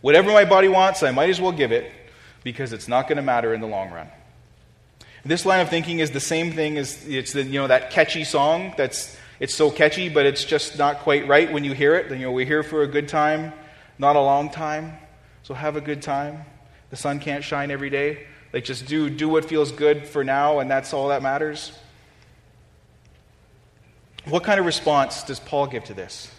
Whatever 0.01 0.33
my 0.33 0.45
body 0.45 0.69
wants, 0.69 1.03
I 1.03 1.13
might 1.13 1.31
as 1.31 1.41
well 1.41 1.53
give 1.53 1.73
it 1.73 1.91
because 2.45 2.73
it's 2.73 2.87
not 2.87 3.09
going 3.09 3.17
to 3.17 3.23
matter 3.23 3.53
in 3.53 3.61
the 3.61 3.67
long 3.67 3.91
run. 3.91 4.09
This 5.25 5.47
line 5.47 5.61
of 5.61 5.71
thinking 5.71 6.01
is 6.01 6.11
the 6.11 6.21
same 6.21 6.53
thing 6.53 6.77
as 6.77 7.03
it's 7.09 7.33
the, 7.33 7.43
you 7.43 7.59
know 7.59 7.67
that 7.67 7.91
catchy 7.91 8.25
song 8.25 8.75
that's 8.77 9.17
it's 9.41 9.55
so 9.55 9.71
catchy, 9.71 10.09
but 10.09 10.27
it's 10.27 10.45
just 10.45 10.79
not 10.79 11.01
quite 11.01 11.27
right 11.27 11.51
when 11.53 11.65
you 11.65 11.73
hear 11.73 11.95
it. 11.97 12.11
You 12.11 12.19
know, 12.19 12.33
we're 12.33 12.47
here 12.47 12.63
for 12.63 12.83
a 12.83 12.87
good 12.87 13.09
time, 13.09 13.53
not 13.99 14.17
a 14.17 14.21
long 14.21 14.51
time. 14.51 14.97
So 15.43 15.55
have 15.55 15.77
a 15.77 15.81
good 15.81 16.03
time. 16.03 16.45
The 16.91 16.97
sun 16.97 17.19
can't 17.21 17.43
shine 17.43 17.71
every 17.71 17.91
day. 17.91 18.27
Like 18.53 18.65
just 18.65 18.87
do 18.87 19.09
do 19.09 19.29
what 19.29 19.47
feels 19.47 19.73
good 19.73 20.07
for 20.07 20.23
now, 20.25 20.59
and 20.59 20.71
that's 20.71 20.93
all 20.93 21.09
that 21.09 21.23
matters. 21.23 21.73
What 24.27 24.45
kind 24.45 24.61
of 24.61 24.67
response 24.67 25.23
does 25.23 25.41
Paul 25.41 25.67
give 25.67 25.85
to 25.85 25.95
this? 25.95 26.31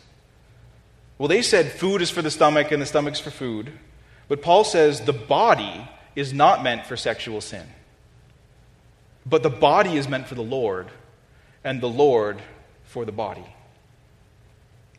Well, 1.17 1.27
they 1.27 1.41
said 1.41 1.71
food 1.71 2.01
is 2.01 2.09
for 2.09 2.21
the 2.21 2.31
stomach 2.31 2.71
and 2.71 2.81
the 2.81 2.85
stomach's 2.85 3.19
for 3.19 3.31
food. 3.31 3.71
But 4.27 4.41
Paul 4.41 4.63
says 4.63 5.01
the 5.01 5.13
body 5.13 5.87
is 6.15 6.33
not 6.33 6.63
meant 6.63 6.85
for 6.85 6.95
sexual 6.95 7.41
sin. 7.41 7.65
But 9.25 9.43
the 9.43 9.49
body 9.49 9.97
is 9.97 10.07
meant 10.07 10.27
for 10.27 10.35
the 10.35 10.43
Lord, 10.43 10.87
and 11.63 11.81
the 11.81 11.89
Lord 11.89 12.41
for 12.83 13.05
the 13.05 13.11
body. 13.11 13.45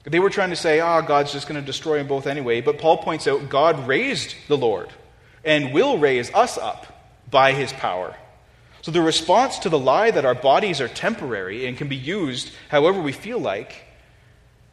They 0.05 0.20
were 0.20 0.31
trying 0.31 0.50
to 0.50 0.57
say, 0.57 0.79
ah, 0.79 0.98
oh, 0.98 1.07
God's 1.07 1.33
just 1.33 1.48
going 1.48 1.61
to 1.61 1.66
destroy 1.66 1.98
them 1.98 2.07
both 2.07 2.26
anyway. 2.26 2.61
But 2.61 2.79
Paul 2.79 2.98
points 2.98 3.26
out 3.26 3.48
God 3.48 3.88
raised 3.88 4.37
the 4.46 4.57
Lord 4.57 4.88
and 5.44 5.72
will 5.72 5.98
raise 5.98 6.33
us 6.33 6.59
up 6.59 6.87
by 7.31 7.52
his 7.52 7.72
power. 7.72 8.14
So 8.83 8.92
the 8.92 9.02
response 9.02 9.59
to 9.61 9.68
the 9.68 9.79
lie 9.79 10.12
that 10.12 10.24
our 10.24 10.35
bodies 10.35 10.81
are 10.81 10.87
temporary 10.87 11.66
and 11.66 11.76
can 11.76 11.88
be 11.88 11.96
used 11.96 12.52
however 12.68 13.00
we 13.00 13.11
feel 13.11 13.40
like 13.40 13.85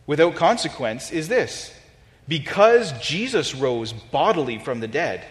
without 0.06 0.36
consequence 0.36 1.12
is 1.12 1.28
this 1.28 1.74
because 2.28 2.92
Jesus 3.00 3.56
rose 3.56 3.92
bodily 3.92 4.60
from 4.60 4.80
the 4.80 4.88
dead, 4.88 5.26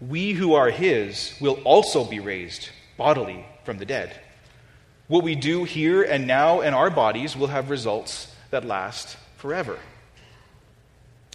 we 0.00 0.32
who 0.32 0.54
are 0.54 0.70
his 0.70 1.34
will 1.40 1.60
also 1.64 2.04
be 2.04 2.20
raised 2.20 2.68
bodily 2.96 3.44
from 3.64 3.78
the 3.78 3.86
dead. 3.86 4.18
What 5.08 5.24
we 5.24 5.34
do 5.34 5.64
here 5.64 6.02
and 6.02 6.26
now 6.26 6.60
in 6.60 6.74
our 6.74 6.90
bodies 6.90 7.36
will 7.36 7.46
have 7.48 7.70
results 7.70 8.34
that 8.50 8.64
last 8.64 9.16
forever. 9.36 9.78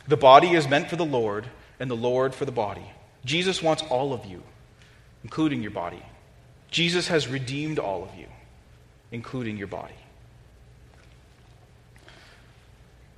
The 0.08 0.18
body 0.18 0.52
is 0.54 0.68
meant 0.68 0.90
for 0.90 0.96
the 0.96 1.06
Lord, 1.06 1.48
and 1.80 1.90
the 1.90 1.96
Lord 1.96 2.36
for 2.36 2.46
the 2.46 2.52
body. 2.52 2.86
Jesus 3.26 3.62
wants 3.62 3.84
all 3.84 4.14
of 4.14 4.26
you, 4.26 4.44
including 5.24 5.62
your 5.62 5.72
body. 5.72 6.04
Jesus 6.72 7.08
has 7.08 7.28
redeemed 7.28 7.80
all 7.80 8.04
of 8.04 8.16
you, 8.18 8.28
including 9.12 9.58
your 9.58 9.68
body. 9.68 9.94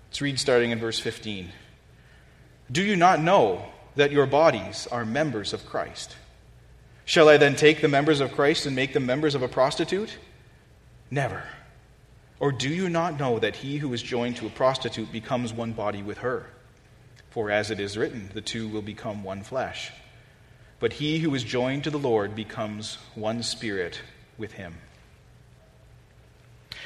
Let's 0.10 0.21
read 0.21 0.39
starting 0.39 0.71
in 0.71 0.79
verse 0.79 0.99
15. 0.99 1.49
Do 2.71 2.84
you 2.84 2.95
not 2.95 3.19
know 3.19 3.65
that 3.95 4.12
your 4.12 4.25
bodies 4.25 4.88
are 4.91 5.05
members 5.05 5.53
of 5.53 5.65
Christ? 5.65 6.15
Shall 7.05 7.29
I 7.29 7.38
then 7.38 7.55
take 7.55 7.81
the 7.81 7.88
members 7.88 8.19
of 8.19 8.34
Christ 8.34 8.65
and 8.65 8.75
make 8.75 8.93
them 8.93 9.05
members 9.05 9.36
of 9.36 9.41
a 9.41 9.47
prostitute? 9.47 10.17
Never. 11.12 11.43
Or 12.39 12.51
do 12.51 12.69
you 12.69 12.89
not 12.89 13.19
know 13.19 13.39
that 13.39 13.58
he 13.58 13.77
who 13.77 13.93
is 13.93 14.01
joined 14.01 14.38
to 14.38 14.47
a 14.47 14.49
prostitute 14.49 15.12
becomes 15.12 15.53
one 15.53 15.73
body 15.73 16.01
with 16.01 16.19
her? 16.19 16.47
For 17.29 17.51
as 17.51 17.71
it 17.71 17.79
is 17.79 17.97
written, 17.97 18.29
the 18.34 18.41
two 18.41 18.67
will 18.67 18.81
become 18.81 19.23
one 19.23 19.43
flesh. 19.43 19.91
But 20.79 20.93
he 20.93 21.19
who 21.19 21.34
is 21.36 21.43
joined 21.43 21.84
to 21.84 21.89
the 21.89 21.99
Lord 21.99 22.36
becomes 22.36 22.97
one 23.13 23.43
spirit 23.43 24.01
with 24.38 24.53
him. 24.53 24.75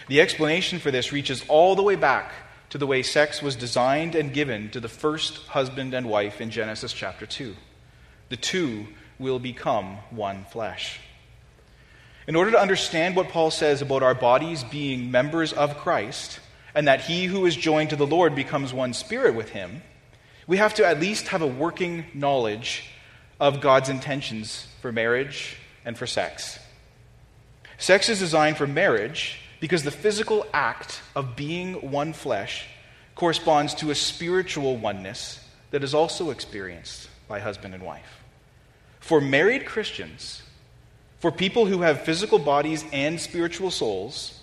The 0.07 0.21
explanation 0.21 0.79
for 0.79 0.91
this 0.91 1.11
reaches 1.11 1.45
all 1.47 1.75
the 1.75 1.83
way 1.83 1.95
back 1.95 2.31
to 2.69 2.77
the 2.77 2.87
way 2.87 3.01
sex 3.01 3.41
was 3.41 3.55
designed 3.55 4.15
and 4.15 4.33
given 4.33 4.69
to 4.71 4.79
the 4.79 4.89
first 4.89 5.37
husband 5.47 5.93
and 5.93 6.07
wife 6.07 6.39
in 6.39 6.51
Genesis 6.51 6.93
chapter 6.93 7.25
2. 7.25 7.55
The 8.29 8.37
two 8.37 8.87
will 9.17 9.39
become 9.39 9.97
one 10.11 10.45
flesh. 10.45 10.99
In 12.27 12.35
order 12.35 12.51
to 12.51 12.61
understand 12.61 13.15
what 13.15 13.29
Paul 13.29 13.49
says 13.49 13.81
about 13.81 14.03
our 14.03 14.13
bodies 14.13 14.63
being 14.63 15.09
members 15.09 15.51
of 15.51 15.77
Christ, 15.77 16.39
and 16.75 16.87
that 16.87 17.01
he 17.01 17.25
who 17.25 17.45
is 17.45 17.55
joined 17.55 17.89
to 17.89 17.95
the 17.95 18.05
Lord 18.05 18.35
becomes 18.35 18.71
one 18.71 18.93
spirit 18.93 19.33
with 19.33 19.49
him, 19.49 19.81
we 20.45 20.57
have 20.57 20.75
to 20.75 20.85
at 20.85 20.99
least 20.99 21.29
have 21.29 21.41
a 21.41 21.47
working 21.47 22.05
knowledge 22.13 22.83
of 23.39 23.61
God's 23.61 23.89
intentions 23.89 24.67
for 24.81 24.91
marriage 24.91 25.57
and 25.85 25.97
for 25.97 26.05
sex. 26.05 26.59
Sex 27.77 28.09
is 28.09 28.19
designed 28.19 28.57
for 28.57 28.67
marriage 28.67 29.39
because 29.59 29.83
the 29.83 29.91
physical 29.91 30.45
act 30.53 31.01
of 31.15 31.35
being 31.35 31.91
one 31.91 32.13
flesh 32.13 32.67
corresponds 33.15 33.75
to 33.75 33.91
a 33.91 33.95
spiritual 33.95 34.77
oneness 34.77 35.45
that 35.71 35.83
is 35.83 35.93
also 35.93 36.29
experienced 36.29 37.09
by 37.27 37.39
husband 37.39 37.73
and 37.73 37.83
wife. 37.83 38.23
For 38.99 39.19
married 39.19 39.65
Christians, 39.65 40.41
for 41.19 41.31
people 41.31 41.65
who 41.65 41.81
have 41.81 42.01
physical 42.01 42.39
bodies 42.39 42.85
and 42.93 43.19
spiritual 43.19 43.71
souls, 43.71 44.39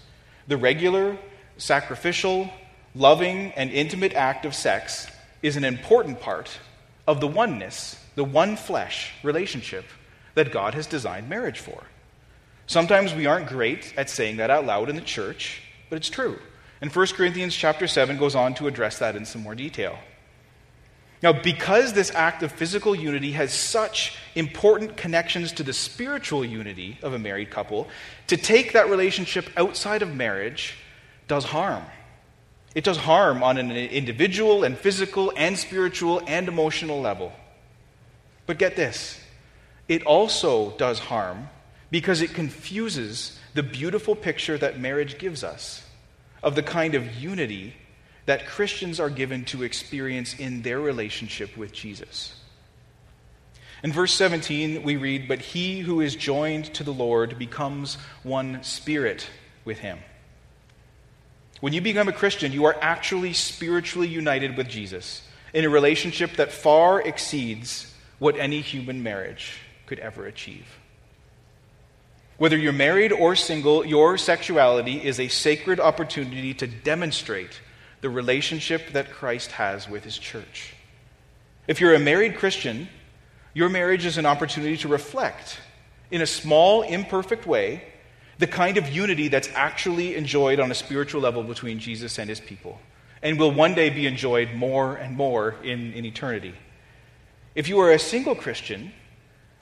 the 0.47 0.57
regular, 0.57 1.17
sacrificial, 1.57 2.51
loving, 2.95 3.53
and 3.53 3.71
intimate 3.71 4.13
act 4.13 4.45
of 4.45 4.55
sex 4.55 5.09
is 5.43 5.57
an 5.57 5.65
important 5.65 6.21
part 6.21 6.51
of 7.07 7.21
the 7.21 7.27
oneness, 7.27 7.99
the 8.15 8.25
one 8.25 8.57
flesh 8.57 9.13
relationship 9.23 9.85
that 10.35 10.53
God 10.53 10.75
has 10.75 10.87
designed 10.87 11.29
marriage 11.29 11.61
for. 11.61 11.85
Sometimes 12.67 13.15
we 13.15 13.27
aren't 13.27 13.49
great 13.49 13.95
at 13.97 14.11
saying 14.11 14.37
that 14.39 14.51
out 14.51 14.67
loud 14.67 14.89
in 14.89 14.97
the 14.97 15.03
church, 15.03 15.63
but 15.89 15.97
it's 15.97 16.11
true. 16.11 16.39
And 16.81 16.95
1 16.95 17.07
Corinthians 17.09 17.55
chapter 17.55 17.87
7 17.87 18.19
goes 18.19 18.35
on 18.35 18.55
to 18.55 18.67
address 18.67 18.99
that 18.99 19.17
in 19.17 19.25
some 19.25 19.43
more 19.43 19.55
detail. 19.55 19.99
Now, 21.23 21.33
because 21.33 21.93
this 21.93 22.11
act 22.15 22.43
of 22.43 22.53
physical 22.53 22.95
unity 22.95 23.33
has 23.33 23.53
such 23.53 24.19
important 24.35 24.97
connections 24.97 25.53
to 25.53 25.63
the 25.63 25.73
spiritual 25.73 26.45
unity 26.45 26.99
of 27.03 27.15
a 27.15 27.19
married 27.19 27.51
couple, 27.51 27.89
to 28.27 28.37
take 28.37 28.73
that 28.73 28.91
relationship 28.91 29.49
outside 29.57 30.03
of 30.03 30.15
marriage 30.15 30.77
does 31.27 31.45
harm. 31.45 31.85
It 32.75 32.85
does 32.85 32.99
harm 32.99 33.43
on 33.43 33.57
an 33.57 33.71
individual 33.71 34.63
and 34.65 34.77
physical 34.77 35.33
and 35.35 35.59
spiritual 35.59 36.23
and 36.27 36.47
emotional 36.47 37.01
level. 37.01 37.33
But 38.45 38.59
get 38.59 38.77
this 38.77 39.19
it 39.89 40.03
also 40.03 40.73
does 40.73 40.99
harm 40.99 41.49
because 41.91 42.21
it 42.21 42.35
confuses 42.35 43.39
the 43.55 43.63
beautiful 43.63 44.15
picture 44.15 44.59
that 44.59 44.81
marriage 44.81 45.19
gives 45.19 45.45
us 45.45 45.85
of 46.43 46.55
the 46.55 46.63
kind 46.63 46.95
of 46.95 47.15
unity 47.17 47.75
that 48.27 48.47
Christians 48.47 48.99
are 48.99 49.11
given 49.11 49.45
to 49.47 49.63
experience 49.63 50.35
in 50.35 50.63
their 50.63 50.81
relationship 50.81 51.57
with 51.57 51.73
Jesus. 51.73 52.35
In 53.83 53.93
verse 53.93 54.13
17, 54.15 54.83
we 54.83 54.97
read, 54.97 55.29
But 55.29 55.41
he 55.41 55.81
who 55.81 56.01
is 56.01 56.17
joined 56.17 56.75
to 56.75 56.83
the 56.83 56.93
Lord 56.93 57.39
becomes 57.39 57.97
one 58.23 58.63
spirit 58.65 59.29
with 59.65 59.79
him. 59.79 59.99
When 61.61 61.73
you 61.73 61.81
become 61.81 62.09
a 62.09 62.13
Christian, 62.13 62.53
you 62.53 62.65
are 62.65 62.77
actually 62.81 63.33
spiritually 63.33 64.09
united 64.09 64.57
with 64.57 64.69
Jesus 64.69 65.23
in 65.55 65.65
a 65.65 65.71
relationship 65.71 66.37
that 66.37 66.53
far 66.53 67.01
exceeds 67.01 67.95
what 68.19 68.37
any 68.37 68.61
human 68.61 69.03
marriage 69.03 69.61
could 69.87 69.99
ever 69.99 70.27
achieve. 70.27 70.67
Whether 72.39 72.59
you're 72.59 72.73
married 72.73 73.13
or 73.13 73.35
single, 73.35 73.87
your 73.87 74.19
sexuality 74.19 75.03
is 75.03 75.19
a 75.19 75.29
sacred 75.29 75.81
opportunity 75.81 76.53
to 76.55 76.67
demonstrate 76.67 77.61
the 78.03 78.11
relationship 78.11 78.93
that 78.93 79.11
Christ 79.11 79.53
has 79.53 79.89
with 79.89 80.05
his 80.05 80.19
church. 80.19 80.75
If 81.67 81.81
you're 81.81 81.95
a 81.95 81.99
married 81.99 82.37
Christian, 82.37 82.89
your 83.55 83.71
marriage 83.71 84.05
is 84.05 84.19
an 84.19 84.27
opportunity 84.27 84.77
to 84.79 84.89
reflect, 84.89 85.59
in 86.11 86.21
a 86.21 86.27
small, 86.27 86.83
imperfect 86.83 87.47
way, 87.47 87.83
the 88.39 88.47
kind 88.47 88.77
of 88.77 88.91
unity 88.91 89.29
that's 89.29 89.49
actually 89.55 90.15
enjoyed 90.15 90.61
on 90.61 90.71
a 90.71 90.75
spiritual 90.75 91.23
level 91.23 91.43
between 91.43 91.79
Jesus 91.79 92.19
and 92.19 92.29
his 92.29 92.39
people, 92.39 92.79
and 93.23 93.39
will 93.39 93.51
one 93.51 93.75
day 93.75 93.89
be 93.89 94.07
enjoyed 94.07 94.53
more 94.53 94.95
and 94.97 95.17
more 95.17 95.55
in, 95.63 95.95
in 95.95 96.05
eternity. 96.05 96.55
If 97.55 97.67
you 97.69 97.81
are 97.81 97.91
a 97.91 97.99
single 97.99 98.35
Christian, 98.35 98.93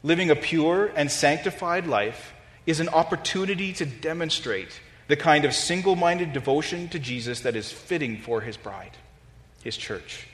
living 0.02 0.28
a 0.28 0.36
pure 0.36 0.90
and 0.96 1.08
sanctified 1.08 1.86
life, 1.86 2.34
is 2.66 2.80
an 2.80 2.88
opportunity 2.88 3.72
to 3.74 3.84
demonstrate 3.86 4.80
the 5.08 5.16
kind 5.16 5.44
of 5.44 5.54
single 5.54 5.96
minded 5.96 6.32
devotion 6.32 6.88
to 6.88 6.98
Jesus 6.98 7.40
that 7.40 7.56
is 7.56 7.70
fitting 7.70 8.18
for 8.18 8.40
his 8.40 8.56
bride, 8.56 8.96
his 9.62 9.76
church. 9.76 10.26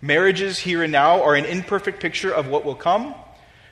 Marriages 0.00 0.58
here 0.58 0.82
and 0.82 0.92
now 0.92 1.22
are 1.22 1.34
an 1.34 1.44
imperfect 1.44 2.00
picture 2.00 2.32
of 2.32 2.48
what 2.48 2.64
will 2.64 2.74
come. 2.74 3.14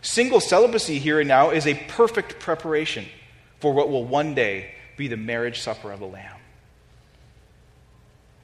Single 0.01 0.41
celibacy 0.41 0.99
here 0.99 1.21
and 1.21 1.29
now 1.29 1.51
is 1.51 1.67
a 1.67 1.75
perfect 1.89 2.39
preparation 2.39 3.05
for 3.61 3.73
what 3.73 3.91
will 3.91 4.05
one 4.05 4.35
day 4.35 4.73
be 4.97 5.09
the 5.09 5.17
marriage 5.17 5.61
supper 5.61 5.93
of 5.93 6.01
the 6.01 6.07
Lamb. 6.07 6.37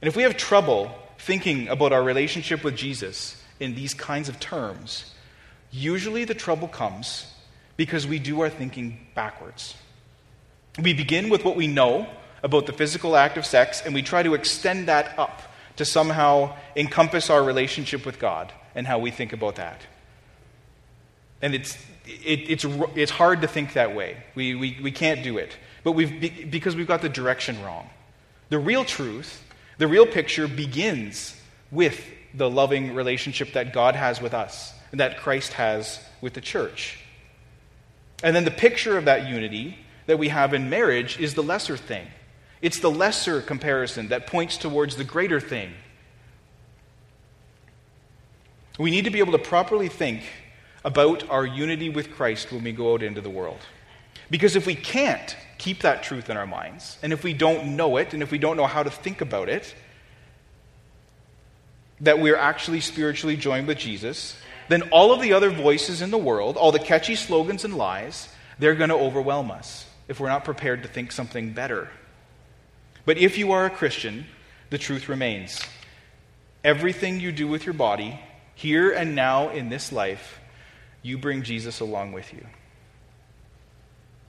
And 0.01 0.09
if 0.09 0.17
we 0.17 0.25
have 0.25 0.37
trouble 0.37 0.91
thinking 1.19 1.69
about 1.69 1.93
our 1.93 2.03
relationship 2.03 2.65
with 2.65 2.77
Jesus 2.77 3.41
in 3.61 3.75
these 3.75 3.95
kinds 3.95 4.29
of 4.29 4.39
terms, 4.41 5.13
usually 5.71 6.25
the 6.25 6.35
trouble 6.35 6.69
comes 6.69 7.32
because 7.83 8.07
we 8.07 8.21
do 8.21 8.41
our 8.43 8.49
thinking 8.49 8.97
backwards. 9.17 9.75
We 10.81 10.95
begin 10.95 11.31
with 11.31 11.45
what 11.45 11.57
we 11.57 11.67
know 11.67 12.07
about 12.45 12.67
the 12.67 12.73
physical 12.73 13.17
act 13.17 13.37
of 13.37 13.45
sex, 13.45 13.83
and 13.85 13.93
we 13.93 14.03
try 14.03 14.23
to 14.23 14.35
extend 14.35 14.87
that 14.87 15.19
up 15.19 15.43
to 15.75 15.85
somehow 15.85 16.55
encompass 16.77 17.29
our 17.29 17.43
relationship 17.43 18.07
with 18.07 18.21
God 18.21 18.53
and 18.77 18.87
how 18.87 19.01
we 19.01 19.11
think 19.11 19.33
about 19.33 19.57
that. 19.57 19.81
And 21.43 21.57
it's, 21.57 21.77
it, 22.07 22.49
it's, 22.49 22.65
it's 22.95 23.11
hard 23.11 23.41
to 23.41 23.49
think 23.49 23.73
that 23.73 23.97
way. 23.97 24.23
We, 24.37 24.55
we, 24.55 24.79
we 24.81 24.93
can't 24.93 25.25
do 25.25 25.39
it. 25.39 25.57
But 25.83 25.93
we've, 25.93 26.49
because 26.53 26.77
we've 26.77 26.87
got 26.87 27.03
the 27.03 27.09
direction 27.09 27.61
wrong. 27.65 27.91
The 28.49 28.61
real 28.61 28.85
truth, 28.85 29.43
the 29.79 29.89
real 29.89 30.07
picture 30.07 30.47
begins 30.47 31.37
with 31.73 32.01
the 32.33 32.49
loving 32.49 32.95
relationship 32.95 33.55
that 33.55 33.73
God 33.73 33.97
has 33.97 34.21
with 34.21 34.35
us 34.35 34.73
and 34.93 35.01
that 35.01 35.19
Christ 35.19 35.55
has 35.55 35.99
with 36.21 36.35
the 36.35 36.41
church. 36.41 37.02
And 38.23 38.35
then 38.37 38.45
the 38.45 38.51
picture 38.51 38.97
of 38.97 39.07
that 39.07 39.29
unity 39.29 39.79
that 40.07 40.19
we 40.19 40.29
have 40.29 40.55
in 40.55 40.71
marriage 40.71 41.19
is 41.19 41.35
the 41.35 41.43
lesser 41.43 41.77
thing. 41.77 42.07
It's 42.61 42.79
the 42.79 42.91
lesser 42.91 43.41
comparison 43.43 44.09
that 44.09 44.27
points 44.27 44.57
towards 44.57 44.97
the 44.97 45.05
greater 45.05 45.41
thing. 45.41 45.73
We 48.79 48.91
need 48.91 49.05
to 49.05 49.11
be 49.11 49.19
able 49.19 49.33
to 49.33 49.39
properly 49.39 49.89
think 49.89 50.23
about 50.85 51.29
our 51.29 51.45
unity 51.45 51.89
with 51.89 52.13
Christ 52.13 52.53
when 52.53 52.65
we 52.65 52.73
go 52.73 52.95
out 52.95 53.03
into 53.03 53.21
the 53.21 53.31
world. 53.31 53.61
Because 54.31 54.57
if 54.57 54.67
we 54.67 54.75
can't 54.75 55.37
keep 55.59 55.83
that 55.83 56.03
truth 56.03 56.31
in 56.31 56.37
our 56.37 56.47
minds, 56.47 56.99
and 57.03 57.13
if 57.13 57.23
we 57.23 57.35
don't 57.35 57.77
know 57.77 57.97
it, 57.99 58.15
and 58.15 58.23
if 58.23 58.31
we 58.31 58.39
don't 58.39 58.57
know 58.57 58.67
how 58.67 58.83
to 58.83 58.91
think 58.91 59.21
about 59.21 59.49
it, 59.49 59.75
that 62.01 62.19
we're 62.19 62.37
actually 62.37 62.81
spiritually 62.81 63.37
joined 63.37 63.69
with 63.69 63.79
Jesus, 63.79 64.37
then 64.73 64.83
all 64.91 65.13
of 65.13 65.21
the 65.21 65.35
other 65.35 65.51
voices 65.51 66.03
in 66.03 66.11
the 66.11 66.19
world, 66.19 66.57
all 66.57 66.73
the 66.73 66.79
catchy 66.79 67.15
slogans 67.15 67.65
and 67.65 67.77
lies, 67.77 68.29
they're 68.59 68.75
going 68.75 68.91
to 68.91 68.97
overwhelm 68.97 69.51
us 69.51 69.87
if 70.09 70.19
we're 70.19 70.29
not 70.29 70.45
prepared 70.45 70.83
to 70.83 70.89
think 70.89 71.13
something 71.13 71.53
better. 71.53 71.89
But 73.05 73.19
if 73.19 73.37
you 73.37 73.53
are 73.53 73.67
a 73.67 73.71
Christian, 73.71 74.27
the 74.71 74.79
truth 74.79 75.09
remains. 75.09 75.61
Everything 76.65 77.21
you 77.21 77.33
do 77.33 77.49
with 77.49 77.67
your 77.67 77.75
body, 77.75 78.19
here 78.55 78.91
and 78.91 79.15
now 79.15 79.51
in 79.51 79.69
this 79.69 79.93
life, 79.93 80.41
you 81.03 81.19
bring 81.19 81.43
Jesus 81.43 81.81
along 81.81 82.13
with 82.13 82.33
you. 82.33 82.47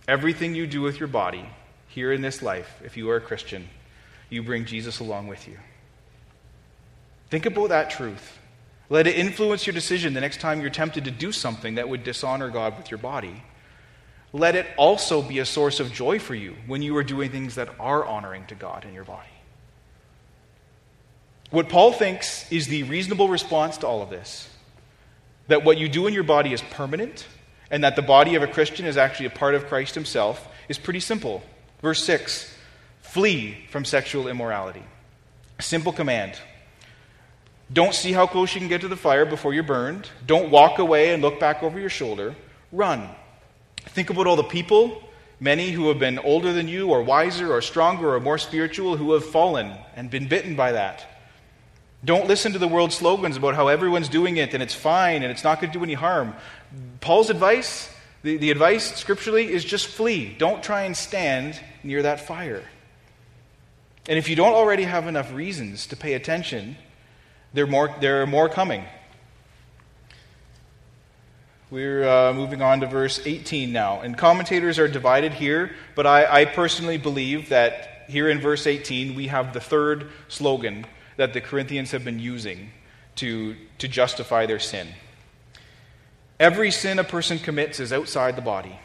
Everything 0.08 0.56
you 0.56 0.68
do 0.68 0.82
with 0.82 1.00
your 1.00 1.08
body, 1.08 1.48
here 1.88 2.12
in 2.12 2.22
this 2.22 2.42
life, 2.42 2.82
if 2.84 2.98
you 2.98 3.10
are 3.12 3.18
a 3.18 3.22
Christian, 3.22 3.70
you 4.30 4.42
bring 4.42 4.66
Jesus 4.66 5.00
along 5.00 5.28
with 5.28 5.48
you. 5.48 5.58
Think 7.30 7.46
about 7.46 7.70
that 7.70 7.92
truth. 7.92 8.40
Let 8.94 9.08
it 9.08 9.18
influence 9.18 9.66
your 9.66 9.74
decision 9.74 10.14
the 10.14 10.22
next 10.22 10.40
time 10.40 10.62
you're 10.62 10.70
tempted 10.70 11.06
to 11.06 11.10
do 11.10 11.32
something 11.32 11.76
that 11.76 11.90
would 11.90 12.04
dishonor 12.04 12.52
God 12.52 12.78
with 12.78 12.92
your 12.92 13.00
body. 13.00 13.42
Let 14.32 14.56
it 14.56 14.68
also 14.78 15.24
be 15.24 15.40
a 15.40 15.48
source 15.48 15.80
of 15.80 15.92
joy 15.92 16.20
for 16.20 16.36
you 16.36 16.56
when 16.68 16.84
you 16.84 16.96
are 16.98 17.04
doing 17.04 17.32
things 17.32 17.56
that 17.56 17.70
are 17.80 18.06
honoring 18.06 18.46
to 18.46 18.54
God 18.54 18.86
in 18.86 18.94
your 18.94 19.04
body. 19.04 19.34
What 21.50 21.70
Paul 21.70 21.92
thinks 21.92 22.52
is 22.52 22.68
the 22.68 22.84
reasonable 22.84 23.30
response 23.30 23.80
to 23.80 23.88
all 23.88 24.04
of 24.04 24.12
this 24.12 24.48
that 25.48 25.64
what 25.64 25.80
you 25.80 25.90
do 25.90 26.06
in 26.06 26.14
your 26.14 26.22
body 26.22 26.54
is 26.54 26.62
permanent, 26.62 27.26
and 27.72 27.84
that 27.84 27.96
the 27.96 28.04
body 28.04 28.36
of 28.36 28.44
a 28.44 28.48
Christian 28.48 28.86
is 28.86 28.96
actually 28.96 29.26
a 29.26 29.32
part 29.32 29.56
of 29.56 29.66
Christ 29.66 29.96
himself 29.96 30.48
is 30.70 30.78
pretty 30.78 31.00
simple. 31.00 31.42
Verse 31.82 32.04
6 32.04 32.48
Flee 33.02 33.58
from 33.72 33.86
sexual 33.86 34.28
immorality. 34.28 34.84
Simple 35.60 35.94
command. 35.94 36.38
Don't 37.74 37.96
see 37.96 38.12
how 38.12 38.28
close 38.28 38.54
you 38.54 38.62
can 38.62 38.70
get 38.70 38.82
to 38.82 38.88
the 38.88 38.96
fire 38.96 39.26
before 39.26 39.54
you're 39.54 39.64
burned. 39.64 40.08
Don't 40.28 40.52
walk 40.52 40.78
away 40.78 41.12
and 41.12 41.24
look 41.24 41.40
back 41.40 41.64
over 41.64 41.80
your 41.80 41.90
shoulder. 41.90 42.36
Run. 42.72 43.10
Think 43.78 44.12
about 44.12 44.28
all 44.28 44.36
the 44.36 44.44
people, 44.44 45.02
many 45.40 45.72
who 45.72 45.88
have 45.88 45.98
been 45.98 46.20
older 46.20 46.54
than 46.54 46.68
you, 46.68 46.90
or 46.90 47.02
wiser, 47.02 47.52
or 47.52 47.62
stronger, 47.62 48.14
or 48.14 48.20
more 48.20 48.38
spiritual, 48.38 48.96
who 48.96 49.14
have 49.14 49.26
fallen 49.26 49.74
and 49.96 50.10
been 50.10 50.28
bitten 50.28 50.56
by 50.56 50.74
that. 50.74 51.06
Don't 52.06 52.28
listen 52.28 52.52
to 52.54 52.60
the 52.60 52.68
world's 52.68 52.96
slogans 52.96 53.38
about 53.38 53.56
how 53.56 53.70
everyone's 53.70 54.10
doing 54.10 54.38
it 54.38 54.54
and 54.54 54.62
it's 54.62 54.76
fine 54.76 55.24
and 55.24 55.32
it's 55.32 55.44
not 55.44 55.62
going 55.62 55.72
to 55.72 55.80
do 55.80 55.84
any 55.84 55.94
harm. 55.94 56.36
Paul's 57.00 57.30
advice, 57.30 57.90
the, 58.24 58.38
the 58.38 58.52
advice 58.52 58.96
scripturally, 58.96 59.52
is 59.52 59.64
just 59.64 59.88
flee. 59.88 60.36
Don't 60.38 60.62
try 60.62 60.84
and 60.84 60.98
stand 60.98 61.60
near 61.82 62.02
that 62.02 62.20
fire. 62.20 62.64
And 64.08 64.18
if 64.20 64.28
you 64.28 64.36
don't 64.36 64.54
already 64.54 64.84
have 64.84 65.08
enough 65.08 65.34
reasons 65.34 65.88
to 65.88 65.96
pay 65.96 66.14
attention, 66.14 66.76
there 67.54 67.66
are 67.66 67.68
more, 67.68 67.96
there 68.00 68.22
are 68.22 68.28
more 68.28 68.50
coming. 68.50 68.84
We're 71.70 72.08
uh, 72.08 72.34
moving 72.34 72.62
on 72.62 72.82
to 72.82 72.88
verse 72.88 73.20
18 73.26 73.72
now. 73.72 74.02
And 74.02 74.18
commentators 74.18 74.78
are 74.78 74.88
divided 74.88 75.34
here, 75.34 75.72
but 75.96 76.06
I, 76.06 76.42
I 76.42 76.46
personally 76.46 76.98
believe 76.98 77.50
that 77.50 78.06
here 78.08 78.30
in 78.30 78.40
verse 78.40 78.68
18 78.68 79.16
we 79.16 79.28
have 79.28 79.54
the 79.54 79.60
third 79.60 80.10
slogan 80.28 80.86
that 81.18 81.34
the 81.34 81.42
Corinthians 81.42 81.92
have 81.92 82.04
been 82.04 82.20
using 82.20 82.70
to, 83.16 83.56
to 83.80 83.88
justify 83.88 84.46
their 84.46 84.60
sin. 84.60 84.88
Every 86.40 86.72
sin 86.72 87.00
a 87.00 87.04
person 87.04 87.40
commits 87.40 87.80
is 87.80 87.94
outside 87.94 88.36
the 88.36 88.42
body. 88.42 88.80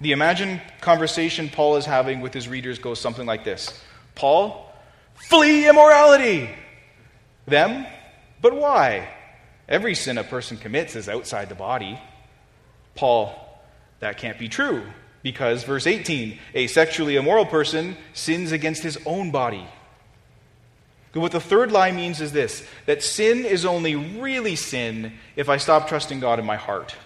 The 0.00 0.12
imagined 0.12 0.60
conversation 0.80 1.48
Paul 1.48 1.76
is 1.76 1.86
having 1.86 2.20
with 2.20 2.34
his 2.34 2.48
readers 2.48 2.78
goes 2.78 3.00
something 3.00 3.26
like 3.26 3.44
this 3.44 3.80
Paul, 4.14 4.72
flee 5.14 5.68
immorality. 5.68 6.50
Them, 7.46 7.86
but 8.40 8.54
why? 8.54 9.08
Every 9.68 9.94
sin 9.94 10.18
a 10.18 10.24
person 10.24 10.56
commits 10.56 10.96
is 10.96 11.08
outside 11.08 11.48
the 11.48 11.54
body. 11.54 11.98
Paul, 12.94 13.34
that 14.00 14.18
can't 14.18 14.38
be 14.38 14.48
true 14.48 14.84
because, 15.22 15.64
verse 15.64 15.86
18, 15.86 16.38
a 16.54 16.66
sexually 16.66 17.16
immoral 17.16 17.46
person 17.46 17.96
sins 18.12 18.52
against 18.52 18.82
his 18.82 18.98
own 19.06 19.30
body. 19.30 19.66
What 21.14 21.32
the 21.32 21.40
third 21.40 21.70
lie 21.70 21.92
means 21.92 22.20
is 22.20 22.32
this 22.32 22.66
that 22.86 23.02
sin 23.02 23.44
is 23.44 23.64
only 23.64 23.94
really 23.94 24.56
sin 24.56 25.12
if 25.36 25.48
I 25.48 25.58
stop 25.58 25.88
trusting 25.88 26.20
God 26.20 26.40
in 26.40 26.44
my 26.44 26.56
heart. 26.56 26.96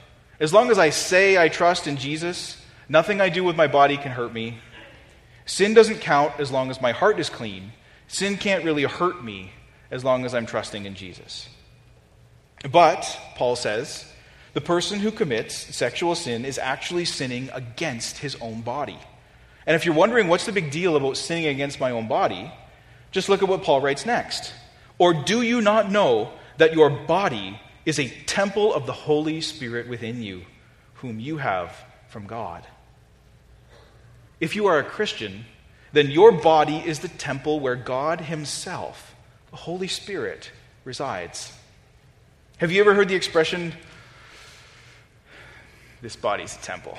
As 0.40 0.53
long 0.53 0.70
as 0.70 0.79
I 0.79 0.90
say 0.90 1.37
I 1.37 1.48
trust 1.48 1.87
in 1.87 1.98
Jesus, 1.98 2.57
nothing 2.88 3.20
I 3.20 3.29
do 3.29 3.44
with 3.44 3.57
my 3.57 3.66
body 3.66 3.96
can 3.96 4.12
hurt 4.12 4.33
me. 4.33 4.59
Sin 5.44 5.74
doesn't 5.74 6.01
count 6.01 6.33
as 6.38 6.51
long 6.51 6.70
as 6.70 6.81
my 6.81 6.92
heart 6.92 7.18
is 7.20 7.29
clean. 7.29 7.72
Sin 8.07 8.38
can't 8.38 8.64
really 8.64 8.85
hurt 8.85 9.22
me 9.22 9.53
as 9.90 10.05
long 10.05 10.24
as 10.24 10.35
I'm 10.35 10.46
trusting 10.46 10.85
in 10.85 10.94
Jesus. 10.94 11.48
But, 12.70 13.18
Paul 13.37 13.57
says, 13.57 14.05
the 14.55 14.61
person 14.61 14.98
who 14.98 15.11
commits 15.11 15.55
sexual 15.55 16.14
sin 16.14 16.44
is 16.44 16.59
actually 16.59 17.05
sinning 17.05 17.51
against 17.53 18.18
his 18.18 18.37
own 18.40 18.62
body. 18.62 18.98
And 19.66 19.77
if 19.77 19.85
you're 19.85 19.94
wondering 19.94 20.29
what's 20.29 20.46
the 20.46 20.53
big 20.53 20.70
deal 20.70 20.96
about 20.96 21.16
sinning 21.16 21.46
against 21.46 21.79
my 21.79 21.90
own 21.90 22.09
body, 22.09 22.51
just 23.11 23.29
look 23.29 23.42
at 23.42 23.48
what 23.48 23.62
Paul 23.62 23.81
writes 23.81 24.07
next. 24.07 24.53
Or 24.98 25.14
do 25.14 25.42
you 25.42 25.61
not 25.61 25.90
know 25.90 26.33
that 26.57 26.74
your 26.74 26.90
body 26.90 27.61
is 27.85 27.98
a 27.98 28.09
temple 28.24 28.74
of 28.74 28.87
the 28.87 28.92
Holy 28.92 29.40
Spirit 29.40 29.88
within 29.88 30.22
you, 30.22 30.42
whom 30.94 31.20
you 31.20 31.37
have 31.37 31.77
from 32.09 32.27
God? 32.27 32.66
If 34.40 34.57
you 34.57 34.66
are 34.66 34.79
a 34.79 34.85
Christian, 34.85 35.44
then 35.92 36.11
your 36.11 36.33
body 36.33 36.77
is 36.77 37.01
the 37.01 37.09
temple 37.09 37.61
where 37.61 37.77
God 37.77 38.22
Himself, 38.22 39.14
the 39.51 39.57
Holy 39.57 39.89
Spirit, 39.89 40.51
resides. 40.85 41.53
Have 42.59 42.73
you 42.73 42.81
ever 42.81 42.95
heard 42.95 43.09
the 43.09 43.15
expression, 43.15 43.73
this 46.03 46.17
body's 46.17 46.55
a 46.57 46.59
temple? 46.59 46.99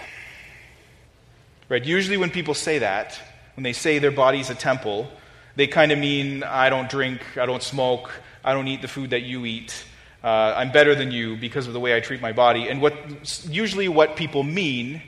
Right? 1.68 1.84
Usually, 1.84 2.18
when 2.18 2.32
people 2.32 2.54
say 2.54 2.80
that, 2.80 3.20
when 3.56 3.64
they 3.64 3.74
say 3.74 4.00
their 4.00 4.12
body's 4.12 4.50
a 4.50 4.56
temple, 4.56 5.08
they 5.56 5.68
kind 5.68 5.92
of 5.92 6.00
mean 6.00 6.44
I 6.44 6.70
don't 6.70 6.90
drink, 6.90 7.22
I 7.38 7.46
don't 7.46 7.62
smoke, 7.62 8.12
I 8.44 8.54
don't 8.54 8.68
eat 8.68 8.82
the 8.82 8.88
food 8.88 9.12
that 9.12 9.22
you 9.22 9.46
eat. 9.46 9.84
Uh, 10.24 10.54
I'm 10.56 10.72
better 10.72 10.96
than 10.96 11.12
you 11.12 11.38
because 11.38 11.68
of 11.68 11.74
the 11.74 11.80
way 11.80 11.96
I 11.96 12.00
treat 12.00 12.22
my 12.22 12.32
body. 12.32 12.68
And 12.68 12.82
what 12.82 12.96
usually 13.48 13.88
what 13.88 14.16
people 14.16 14.44
mean, 14.44 15.02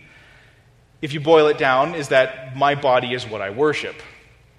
if 1.01 1.13
you 1.13 1.19
boil 1.19 1.47
it 1.47 1.58
down, 1.58 1.95
is 1.95 2.10
that 2.10 2.56
my 2.56 2.75
body 2.75 3.13
is 3.13 3.25
what 3.25 3.41
I 3.41 3.49
worship. 3.49 3.95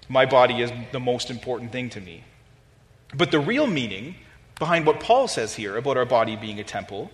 My 0.09 0.25
body 0.25 0.61
is 0.61 0.71
the 0.91 0.99
most 0.99 1.31
important 1.31 1.71
thing 1.71 1.89
to 1.91 2.01
me. 2.01 2.23
But 3.13 3.31
the 3.31 3.39
real 3.39 3.67
meaning 3.67 4.15
behind 4.59 4.85
what 4.85 4.99
Paul 4.99 5.27
says 5.27 5.55
here 5.55 5.77
about 5.77 5.97
our 5.97 6.05
body 6.05 6.35
being 6.35 6.59
a 6.59 6.63
temple 6.63 7.11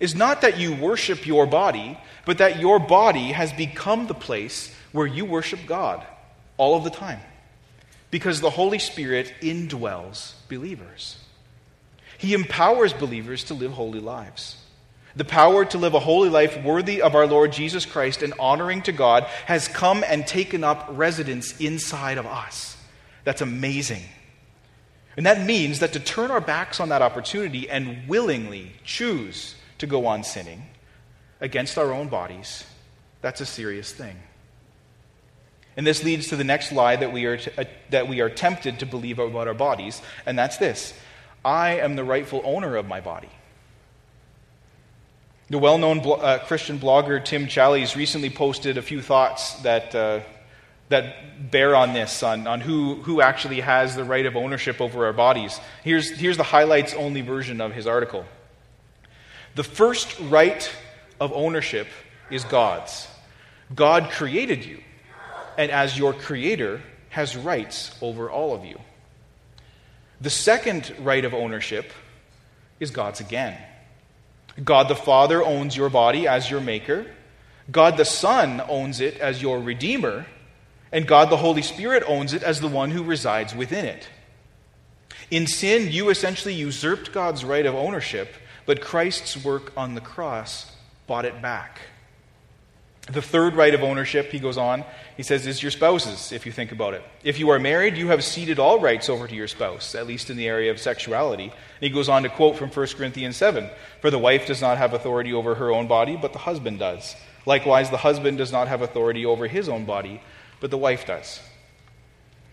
is 0.00 0.14
not 0.14 0.40
that 0.40 0.58
you 0.58 0.74
worship 0.74 1.26
your 1.26 1.46
body, 1.46 1.98
but 2.24 2.38
that 2.38 2.58
your 2.58 2.78
body 2.78 3.32
has 3.32 3.52
become 3.52 4.06
the 4.06 4.14
place 4.14 4.74
where 4.92 5.06
you 5.06 5.24
worship 5.24 5.60
God 5.66 6.04
all 6.56 6.76
of 6.76 6.84
the 6.84 6.90
time 6.90 7.20
because 8.10 8.40
the 8.40 8.50
Holy 8.50 8.78
Spirit 8.78 9.32
indwells 9.40 10.34
believers. 10.48 11.18
He 12.18 12.34
empowers 12.34 12.92
believers 12.92 13.44
to 13.44 13.54
live 13.54 13.72
holy 13.72 14.00
lives. 14.00 14.56
The 15.16 15.24
power 15.24 15.64
to 15.64 15.78
live 15.78 15.94
a 15.94 16.00
holy 16.00 16.28
life 16.28 16.62
worthy 16.62 17.02
of 17.02 17.14
our 17.14 17.26
Lord 17.26 17.52
Jesus 17.52 17.84
Christ 17.84 18.22
and 18.22 18.32
honoring 18.38 18.82
to 18.82 18.92
God 18.92 19.24
has 19.46 19.66
come 19.66 20.04
and 20.06 20.26
taken 20.26 20.62
up 20.62 20.88
residence 20.90 21.58
inside 21.58 22.18
of 22.18 22.26
us. 22.26 22.76
That's 23.24 23.40
amazing. 23.40 24.02
And 25.16 25.26
that 25.26 25.44
means 25.46 25.80
that 25.80 25.92
to 25.92 26.00
turn 26.00 26.30
our 26.30 26.40
backs 26.40 26.80
on 26.80 26.88
that 26.88 27.02
opportunity 27.02 27.68
and 27.68 28.08
willingly 28.08 28.72
choose 28.84 29.54
to 29.78 29.86
go 29.86 30.06
on 30.06 30.24
sinning 30.24 30.64
against 31.40 31.76
our 31.76 31.92
own 31.92 32.08
bodies, 32.08 32.64
that's 33.20 33.40
a 33.40 33.46
serious 33.46 33.92
thing. 33.92 34.16
And 35.76 35.86
this 35.86 36.04
leads 36.04 36.28
to 36.28 36.36
the 36.36 36.44
next 36.44 36.72
lie 36.72 36.96
that 36.96 37.12
we 37.12 37.24
are, 37.24 37.36
t- 37.36 37.50
uh, 37.56 37.64
that 37.90 38.08
we 38.08 38.20
are 38.20 38.30
tempted 38.30 38.78
to 38.80 38.86
believe 38.86 39.18
about 39.18 39.48
our 39.48 39.54
bodies, 39.54 40.02
and 40.26 40.38
that's 40.38 40.58
this 40.58 40.94
I 41.44 41.80
am 41.80 41.96
the 41.96 42.04
rightful 42.04 42.42
owner 42.44 42.76
of 42.76 42.86
my 42.86 43.00
body. 43.00 43.30
The 45.48 45.58
well 45.58 45.78
known 45.78 46.00
blo- 46.00 46.16
uh, 46.16 46.38
Christian 46.38 46.78
blogger 46.78 47.22
Tim 47.24 47.46
Challies 47.46 47.96
recently 47.96 48.30
posted 48.30 48.78
a 48.78 48.82
few 48.82 49.02
thoughts 49.02 49.54
that, 49.62 49.94
uh, 49.94 50.20
that 50.92 51.50
bear 51.50 51.74
on 51.74 51.92
this, 51.92 52.22
on, 52.22 52.46
on 52.46 52.60
who, 52.60 52.94
who 53.02 53.20
actually 53.20 53.60
has 53.60 53.96
the 53.96 54.04
right 54.04 54.24
of 54.24 54.36
ownership 54.36 54.80
over 54.80 55.06
our 55.06 55.12
bodies. 55.12 55.60
Here's, 55.84 56.10
here's 56.10 56.36
the 56.36 56.42
highlights 56.42 56.94
only 56.94 57.20
version 57.20 57.60
of 57.60 57.72
his 57.72 57.86
article. 57.86 58.24
The 59.54 59.64
first 59.64 60.18
right 60.20 60.70
of 61.20 61.32
ownership 61.32 61.88
is 62.30 62.44
God's. 62.44 63.08
God 63.74 64.10
created 64.10 64.64
you 64.64 64.80
and 65.58 65.70
as 65.70 65.98
your 65.98 66.12
creator, 66.12 66.80
has 67.10 67.36
rights 67.36 67.94
over 68.00 68.30
all 68.30 68.54
of 68.54 68.64
you. 68.64 68.78
The 70.20 70.30
second 70.30 70.94
right 71.00 71.24
of 71.24 71.34
ownership 71.34 71.92
is 72.80 72.90
God's 72.90 73.20
again. 73.20 73.58
God 74.62 74.88
the 74.88 74.96
Father 74.96 75.42
owns 75.42 75.76
your 75.76 75.90
body 75.90 76.26
as 76.26 76.50
your 76.50 76.60
maker, 76.60 77.06
God 77.70 77.96
the 77.96 78.04
Son 78.04 78.62
owns 78.68 79.00
it 79.00 79.18
as 79.18 79.40
your 79.40 79.60
redeemer, 79.60 80.26
and 80.92 81.06
God 81.06 81.30
the 81.30 81.38
Holy 81.38 81.62
Spirit 81.62 82.04
owns 82.06 82.32
it 82.34 82.42
as 82.42 82.60
the 82.60 82.68
one 82.68 82.90
who 82.90 83.02
resides 83.02 83.54
within 83.54 83.84
it. 83.84 84.08
In 85.30 85.46
sin, 85.46 85.90
you 85.90 86.10
essentially 86.10 86.54
usurped 86.54 87.12
God's 87.12 87.44
right 87.44 87.64
of 87.64 87.74
ownership, 87.74 88.34
but 88.66 88.82
Christ's 88.82 89.42
work 89.42 89.72
on 89.76 89.94
the 89.94 90.00
cross 90.00 90.70
bought 91.06 91.24
it 91.24 91.40
back. 91.40 91.80
The 93.10 93.22
third 93.22 93.54
right 93.54 93.74
of 93.74 93.82
ownership, 93.82 94.30
he 94.30 94.38
goes 94.38 94.56
on, 94.56 94.84
he 95.16 95.24
says, 95.24 95.44
is 95.46 95.60
your 95.60 95.72
spouse's, 95.72 96.30
if 96.30 96.46
you 96.46 96.52
think 96.52 96.70
about 96.70 96.94
it. 96.94 97.02
If 97.24 97.40
you 97.40 97.50
are 97.50 97.58
married, 97.58 97.96
you 97.96 98.08
have 98.08 98.22
ceded 98.22 98.60
all 98.60 98.78
rights 98.78 99.08
over 99.08 99.26
to 99.26 99.34
your 99.34 99.48
spouse, 99.48 99.96
at 99.96 100.06
least 100.06 100.30
in 100.30 100.36
the 100.36 100.46
area 100.46 100.70
of 100.70 100.78
sexuality. 100.78 101.44
And 101.44 101.52
he 101.80 101.90
goes 101.90 102.08
on 102.08 102.22
to 102.22 102.28
quote 102.28 102.56
from 102.56 102.70
1 102.70 102.86
Corinthians 102.96 103.36
7 103.36 103.68
For 104.00 104.10
the 104.10 104.20
wife 104.20 104.46
does 104.46 104.60
not 104.60 104.78
have 104.78 104.94
authority 104.94 105.32
over 105.32 105.56
her 105.56 105.72
own 105.72 105.88
body, 105.88 106.16
but 106.16 106.32
the 106.32 106.38
husband 106.38 106.78
does. 106.78 107.16
Likewise, 107.44 107.90
the 107.90 107.96
husband 107.96 108.38
does 108.38 108.52
not 108.52 108.68
have 108.68 108.82
authority 108.82 109.26
over 109.26 109.48
his 109.48 109.68
own 109.68 109.84
body, 109.84 110.22
but 110.62 110.70
the 110.70 110.78
wife 110.78 111.06
does. 111.06 111.40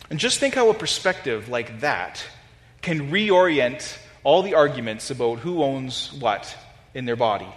And 0.10 0.20
just 0.20 0.40
think 0.40 0.56
how 0.56 0.70
a 0.70 0.74
perspective 0.74 1.48
like 1.48 1.82
that 1.82 2.26
can 2.82 3.12
reorient 3.12 3.98
all 4.24 4.42
the 4.42 4.56
arguments 4.56 5.12
about 5.12 5.40
who 5.40 5.64
owns 5.64 6.12
what 6.14 6.58
in 6.96 7.06
their 7.06 7.16
body. 7.16 7.48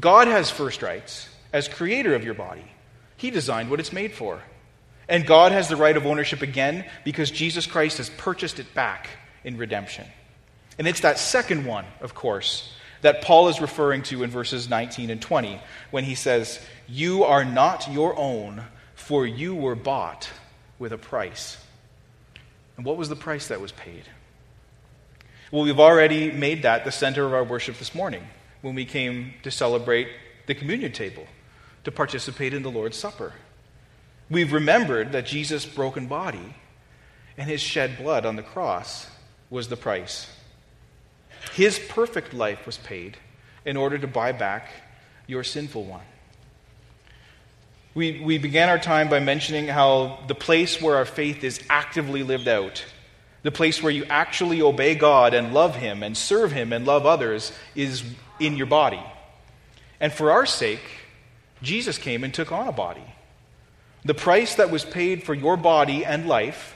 God 0.00 0.28
has 0.28 0.50
first 0.50 0.82
rights 0.82 1.28
as 1.52 1.68
creator 1.68 2.14
of 2.14 2.24
your 2.24 2.32
body, 2.32 2.64
He 3.18 3.30
designed 3.30 3.68
what 3.68 3.80
it's 3.80 3.92
made 3.92 4.12
for. 4.12 4.40
And 5.08 5.26
God 5.26 5.52
has 5.52 5.68
the 5.68 5.76
right 5.76 5.96
of 5.96 6.06
ownership 6.06 6.40
again 6.40 6.86
because 7.04 7.30
Jesus 7.30 7.66
Christ 7.66 7.98
has 7.98 8.08
purchased 8.08 8.58
it 8.58 8.72
back 8.72 9.10
in 9.44 9.58
redemption. 9.58 10.06
And 10.78 10.88
it's 10.88 11.00
that 11.00 11.18
second 11.18 11.66
one, 11.66 11.84
of 12.00 12.14
course, 12.14 12.72
that 13.02 13.20
Paul 13.20 13.48
is 13.48 13.60
referring 13.60 14.04
to 14.04 14.22
in 14.22 14.30
verses 14.30 14.70
19 14.70 15.10
and 15.10 15.20
20 15.20 15.60
when 15.90 16.04
he 16.04 16.14
says, 16.14 16.64
You 16.88 17.24
are 17.24 17.44
not 17.44 17.92
your 17.92 18.16
own, 18.16 18.64
for 19.02 19.26
you 19.26 19.54
were 19.54 19.74
bought 19.74 20.30
with 20.78 20.92
a 20.92 20.98
price. 20.98 21.58
And 22.76 22.86
what 22.86 22.96
was 22.96 23.08
the 23.08 23.16
price 23.16 23.48
that 23.48 23.60
was 23.60 23.72
paid? 23.72 24.04
Well, 25.50 25.64
we've 25.64 25.80
already 25.80 26.30
made 26.30 26.62
that 26.62 26.84
the 26.84 26.92
center 26.92 27.26
of 27.26 27.34
our 27.34 27.44
worship 27.44 27.78
this 27.78 27.94
morning 27.94 28.22
when 28.62 28.76
we 28.76 28.84
came 28.84 29.34
to 29.42 29.50
celebrate 29.50 30.08
the 30.46 30.54
communion 30.54 30.92
table, 30.92 31.26
to 31.84 31.90
participate 31.90 32.54
in 32.54 32.62
the 32.62 32.70
Lord's 32.70 32.96
Supper. 32.96 33.32
We've 34.30 34.52
remembered 34.52 35.12
that 35.12 35.26
Jesus' 35.26 35.66
broken 35.66 36.06
body 36.06 36.54
and 37.36 37.50
his 37.50 37.60
shed 37.60 37.98
blood 37.98 38.24
on 38.24 38.36
the 38.36 38.42
cross 38.42 39.08
was 39.50 39.68
the 39.68 39.76
price. 39.76 40.30
His 41.54 41.78
perfect 41.78 42.32
life 42.32 42.66
was 42.66 42.78
paid 42.78 43.16
in 43.64 43.76
order 43.76 43.98
to 43.98 44.06
buy 44.06 44.30
back 44.30 44.70
your 45.26 45.42
sinful 45.42 45.84
one. 45.84 46.04
We, 47.94 48.20
we 48.20 48.38
began 48.38 48.70
our 48.70 48.78
time 48.78 49.10
by 49.10 49.20
mentioning 49.20 49.68
how 49.68 50.20
the 50.26 50.34
place 50.34 50.80
where 50.80 50.96
our 50.96 51.04
faith 51.04 51.44
is 51.44 51.60
actively 51.68 52.22
lived 52.22 52.48
out, 52.48 52.84
the 53.42 53.50
place 53.50 53.82
where 53.82 53.92
you 53.92 54.04
actually 54.06 54.62
obey 54.62 54.94
God 54.94 55.34
and 55.34 55.52
love 55.52 55.76
Him 55.76 56.02
and 56.02 56.16
serve 56.16 56.52
Him 56.52 56.72
and 56.72 56.86
love 56.86 57.04
others, 57.04 57.52
is 57.74 58.02
in 58.40 58.56
your 58.56 58.66
body. 58.66 59.02
And 60.00 60.12
for 60.12 60.30
our 60.30 60.46
sake, 60.46 60.80
Jesus 61.62 61.98
came 61.98 62.24
and 62.24 62.32
took 62.32 62.50
on 62.50 62.66
a 62.66 62.72
body. 62.72 63.04
The 64.04 64.14
price 64.14 64.54
that 64.56 64.70
was 64.70 64.84
paid 64.84 65.22
for 65.22 65.34
your 65.34 65.56
body 65.56 66.04
and 66.04 66.26
life, 66.26 66.74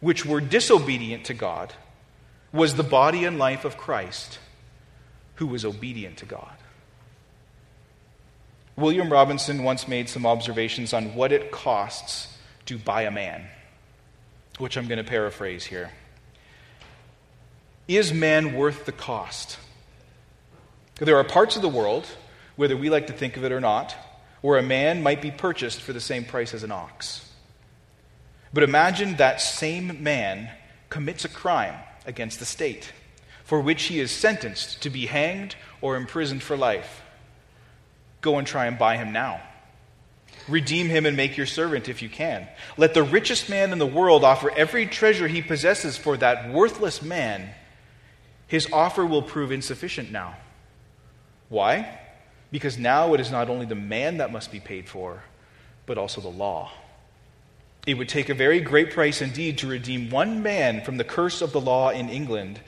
which 0.00 0.24
were 0.24 0.40
disobedient 0.40 1.24
to 1.24 1.34
God, 1.34 1.72
was 2.52 2.74
the 2.74 2.84
body 2.84 3.24
and 3.24 3.38
life 3.38 3.64
of 3.64 3.76
Christ, 3.76 4.38
who 5.36 5.46
was 5.46 5.64
obedient 5.64 6.18
to 6.18 6.26
God. 6.26 6.56
William 8.78 9.12
Robinson 9.12 9.64
once 9.64 9.88
made 9.88 10.08
some 10.08 10.24
observations 10.24 10.92
on 10.92 11.16
what 11.16 11.32
it 11.32 11.50
costs 11.50 12.38
to 12.66 12.78
buy 12.78 13.02
a 13.02 13.10
man, 13.10 13.44
which 14.58 14.78
I'm 14.78 14.86
going 14.86 14.98
to 14.98 15.10
paraphrase 15.10 15.64
here. 15.64 15.90
Is 17.88 18.12
man 18.12 18.54
worth 18.54 18.84
the 18.84 18.92
cost? 18.92 19.58
There 21.00 21.16
are 21.16 21.24
parts 21.24 21.56
of 21.56 21.62
the 21.62 21.68
world, 21.68 22.06
whether 22.54 22.76
we 22.76 22.88
like 22.88 23.08
to 23.08 23.12
think 23.12 23.36
of 23.36 23.42
it 23.42 23.50
or 23.50 23.60
not, 23.60 23.96
where 24.42 24.58
a 24.58 24.62
man 24.62 25.02
might 25.02 25.20
be 25.20 25.32
purchased 25.32 25.82
for 25.82 25.92
the 25.92 26.00
same 26.00 26.24
price 26.24 26.54
as 26.54 26.62
an 26.62 26.70
ox. 26.70 27.28
But 28.52 28.62
imagine 28.62 29.16
that 29.16 29.40
same 29.40 30.04
man 30.04 30.50
commits 30.88 31.24
a 31.24 31.28
crime 31.28 31.74
against 32.06 32.38
the 32.38 32.46
state 32.46 32.92
for 33.42 33.60
which 33.60 33.84
he 33.84 33.98
is 33.98 34.12
sentenced 34.12 34.82
to 34.82 34.90
be 34.90 35.06
hanged 35.06 35.56
or 35.80 35.96
imprisoned 35.96 36.44
for 36.44 36.56
life. 36.56 37.02
Go 38.28 38.36
and 38.36 38.46
try 38.46 38.66
and 38.66 38.78
buy 38.78 38.98
him 38.98 39.10
now. 39.10 39.40
Redeem 40.48 40.90
him 40.90 41.06
and 41.06 41.16
make 41.16 41.38
your 41.38 41.46
servant 41.46 41.88
if 41.88 42.02
you 42.02 42.10
can. 42.10 42.46
Let 42.76 42.92
the 42.92 43.02
richest 43.02 43.48
man 43.48 43.72
in 43.72 43.78
the 43.78 43.86
world 43.86 44.22
offer 44.22 44.50
every 44.54 44.84
treasure 44.84 45.26
he 45.26 45.40
possesses 45.40 45.96
for 45.96 46.14
that 46.18 46.52
worthless 46.52 47.00
man. 47.00 47.48
His 48.46 48.70
offer 48.70 49.06
will 49.06 49.22
prove 49.22 49.50
insufficient 49.50 50.12
now. 50.12 50.36
Why? 51.48 51.98
Because 52.52 52.76
now 52.76 53.14
it 53.14 53.20
is 53.20 53.30
not 53.30 53.48
only 53.48 53.64
the 53.64 53.74
man 53.74 54.18
that 54.18 54.30
must 54.30 54.52
be 54.52 54.60
paid 54.60 54.90
for, 54.90 55.22
but 55.86 55.96
also 55.96 56.20
the 56.20 56.28
law. 56.28 56.70
It 57.86 57.94
would 57.94 58.10
take 58.10 58.28
a 58.28 58.34
very 58.34 58.60
great 58.60 58.90
price 58.90 59.22
indeed 59.22 59.56
to 59.58 59.66
redeem 59.66 60.10
one 60.10 60.42
man 60.42 60.82
from 60.82 60.98
the 60.98 61.02
curse 61.02 61.40
of 61.40 61.52
the 61.52 61.62
law 61.62 61.88
in 61.88 62.10
England, 62.10 62.60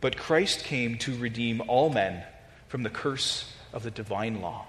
but 0.00 0.16
Christ 0.16 0.64
came 0.64 0.98
to 0.98 1.16
redeem 1.16 1.62
all 1.68 1.88
men 1.88 2.24
from 2.66 2.82
the 2.82 2.90
curse 2.90 3.52
of 3.72 3.84
the 3.84 3.92
divine 3.92 4.40
law. 4.40 4.66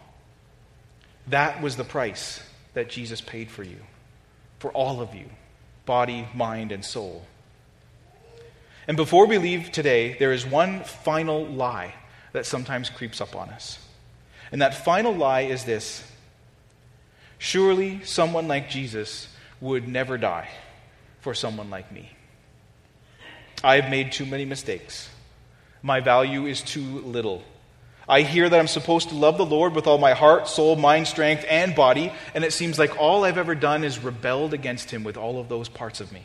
That 1.29 1.61
was 1.61 1.75
the 1.75 1.83
price 1.83 2.41
that 2.73 2.89
Jesus 2.89 3.21
paid 3.21 3.49
for 3.49 3.63
you, 3.63 3.77
for 4.59 4.71
all 4.71 5.01
of 5.01 5.13
you, 5.13 5.25
body, 5.85 6.27
mind, 6.33 6.71
and 6.71 6.83
soul. 6.83 7.25
And 8.87 8.97
before 8.97 9.27
we 9.27 9.37
leave 9.37 9.71
today, 9.71 10.15
there 10.17 10.33
is 10.33 10.45
one 10.45 10.83
final 10.83 11.45
lie 11.45 11.93
that 12.31 12.45
sometimes 12.45 12.89
creeps 12.89 13.21
up 13.21 13.35
on 13.35 13.49
us. 13.49 13.77
And 14.51 14.61
that 14.61 14.85
final 14.85 15.13
lie 15.13 15.41
is 15.41 15.63
this 15.63 16.03
Surely 17.37 18.03
someone 18.03 18.47
like 18.47 18.69
Jesus 18.69 19.27
would 19.61 19.87
never 19.87 20.17
die 20.17 20.49
for 21.21 21.33
someone 21.33 21.69
like 21.69 21.91
me. 21.91 22.11
I 23.63 23.79
have 23.79 23.89
made 23.89 24.11
too 24.11 24.25
many 24.25 24.45
mistakes. 24.45 25.09
My 25.81 25.99
value 25.99 26.45
is 26.45 26.61
too 26.61 26.99
little. 27.01 27.43
I 28.09 28.23
hear 28.23 28.49
that 28.49 28.59
I'm 28.59 28.67
supposed 28.67 29.09
to 29.09 29.15
love 29.15 29.37
the 29.37 29.45
Lord 29.45 29.75
with 29.75 29.85
all 29.85 29.99
my 29.99 30.13
heart, 30.13 30.47
soul, 30.47 30.75
mind, 30.75 31.07
strength, 31.07 31.45
and 31.47 31.75
body, 31.75 32.11
and 32.33 32.43
it 32.43 32.51
seems 32.51 32.79
like 32.79 32.99
all 32.99 33.23
I've 33.23 33.37
ever 33.37 33.53
done 33.53 33.83
is 33.83 34.03
rebelled 34.03 34.55
against 34.55 34.89
Him 34.89 35.03
with 35.03 35.15
all 35.15 35.39
of 35.39 35.47
those 35.47 35.69
parts 35.69 36.01
of 36.01 36.11
me. 36.11 36.23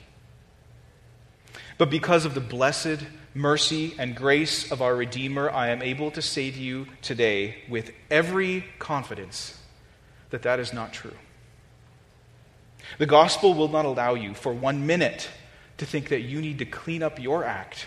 But 1.76 1.90
because 1.90 2.24
of 2.24 2.32
the 2.32 2.40
blessed 2.40 3.04
mercy 3.34 3.94
and 3.98 4.16
grace 4.16 4.72
of 4.72 4.80
our 4.80 4.96
Redeemer, 4.96 5.50
I 5.50 5.68
am 5.68 5.82
able 5.82 6.10
to 6.12 6.22
say 6.22 6.50
to 6.50 6.58
you 6.58 6.86
today 7.02 7.56
with 7.68 7.90
every 8.10 8.64
confidence 8.78 9.60
that 10.30 10.42
that 10.42 10.60
is 10.60 10.72
not 10.72 10.94
true. 10.94 11.16
The 12.96 13.06
gospel 13.06 13.52
will 13.52 13.68
not 13.68 13.84
allow 13.84 14.14
you 14.14 14.32
for 14.32 14.54
one 14.54 14.86
minute 14.86 15.28
to 15.76 15.84
think 15.84 16.08
that 16.08 16.22
you 16.22 16.40
need 16.40 16.60
to 16.60 16.64
clean 16.64 17.02
up 17.02 17.20
your 17.20 17.44
act 17.44 17.86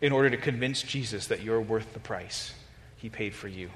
in 0.00 0.12
order 0.12 0.30
to 0.30 0.38
convince 0.38 0.80
Jesus 0.80 1.26
that 1.26 1.42
you're 1.42 1.60
worth 1.60 1.92
the 1.92 2.00
price 2.00 2.54
he 2.98 3.08
paid 3.08 3.34
for 3.34 3.48
you. 3.48 3.70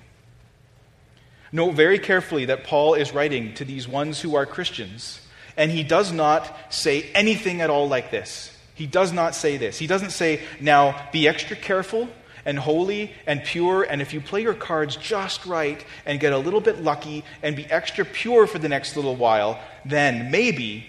Note 1.50 1.72
very 1.72 1.98
carefully 1.98 2.46
that 2.46 2.64
Paul 2.64 2.94
is 2.94 3.12
writing 3.12 3.54
to 3.54 3.64
these 3.64 3.88
ones 3.88 4.20
who 4.20 4.34
are 4.36 4.46
Christians, 4.46 5.20
and 5.56 5.70
he 5.70 5.82
does 5.82 6.12
not 6.12 6.54
say 6.70 7.10
anything 7.14 7.60
at 7.60 7.70
all 7.70 7.88
like 7.88 8.10
this. 8.10 8.56
He 8.74 8.86
does 8.86 9.12
not 9.12 9.34
say 9.34 9.58
this. 9.58 9.78
He 9.78 9.86
doesn't 9.86 10.10
say, 10.10 10.40
now 10.60 11.08
be 11.12 11.28
extra 11.28 11.56
careful 11.56 12.08
and 12.44 12.58
holy 12.58 13.12
and 13.26 13.44
pure, 13.44 13.82
and 13.82 14.02
if 14.02 14.12
you 14.12 14.20
play 14.20 14.42
your 14.42 14.54
cards 14.54 14.96
just 14.96 15.46
right 15.46 15.84
and 16.06 16.18
get 16.18 16.32
a 16.32 16.38
little 16.38 16.60
bit 16.60 16.82
lucky 16.82 17.24
and 17.42 17.54
be 17.54 17.66
extra 17.66 18.04
pure 18.04 18.46
for 18.46 18.58
the 18.58 18.68
next 18.68 18.96
little 18.96 19.14
while, 19.14 19.60
then 19.84 20.30
maybe, 20.30 20.86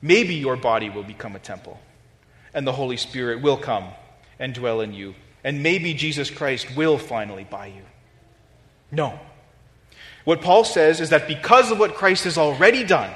maybe 0.00 0.34
your 0.34 0.56
body 0.56 0.90
will 0.90 1.02
become 1.02 1.34
a 1.36 1.40
temple 1.40 1.80
and 2.54 2.66
the 2.66 2.72
Holy 2.72 2.96
Spirit 2.96 3.42
will 3.42 3.56
come 3.56 3.84
and 4.38 4.54
dwell 4.54 4.80
in 4.80 4.94
you 4.94 5.14
and 5.44 5.62
maybe 5.62 5.94
Jesus 5.94 6.30
Christ 6.30 6.76
will 6.76 6.98
finally 6.98 7.44
buy 7.44 7.66
you. 7.66 7.82
No. 8.90 9.18
What 10.24 10.42
Paul 10.42 10.64
says 10.64 11.00
is 11.00 11.10
that 11.10 11.28
because 11.28 11.70
of 11.70 11.78
what 11.78 11.94
Christ 11.94 12.24
has 12.24 12.36
already 12.36 12.84
done, 12.84 13.10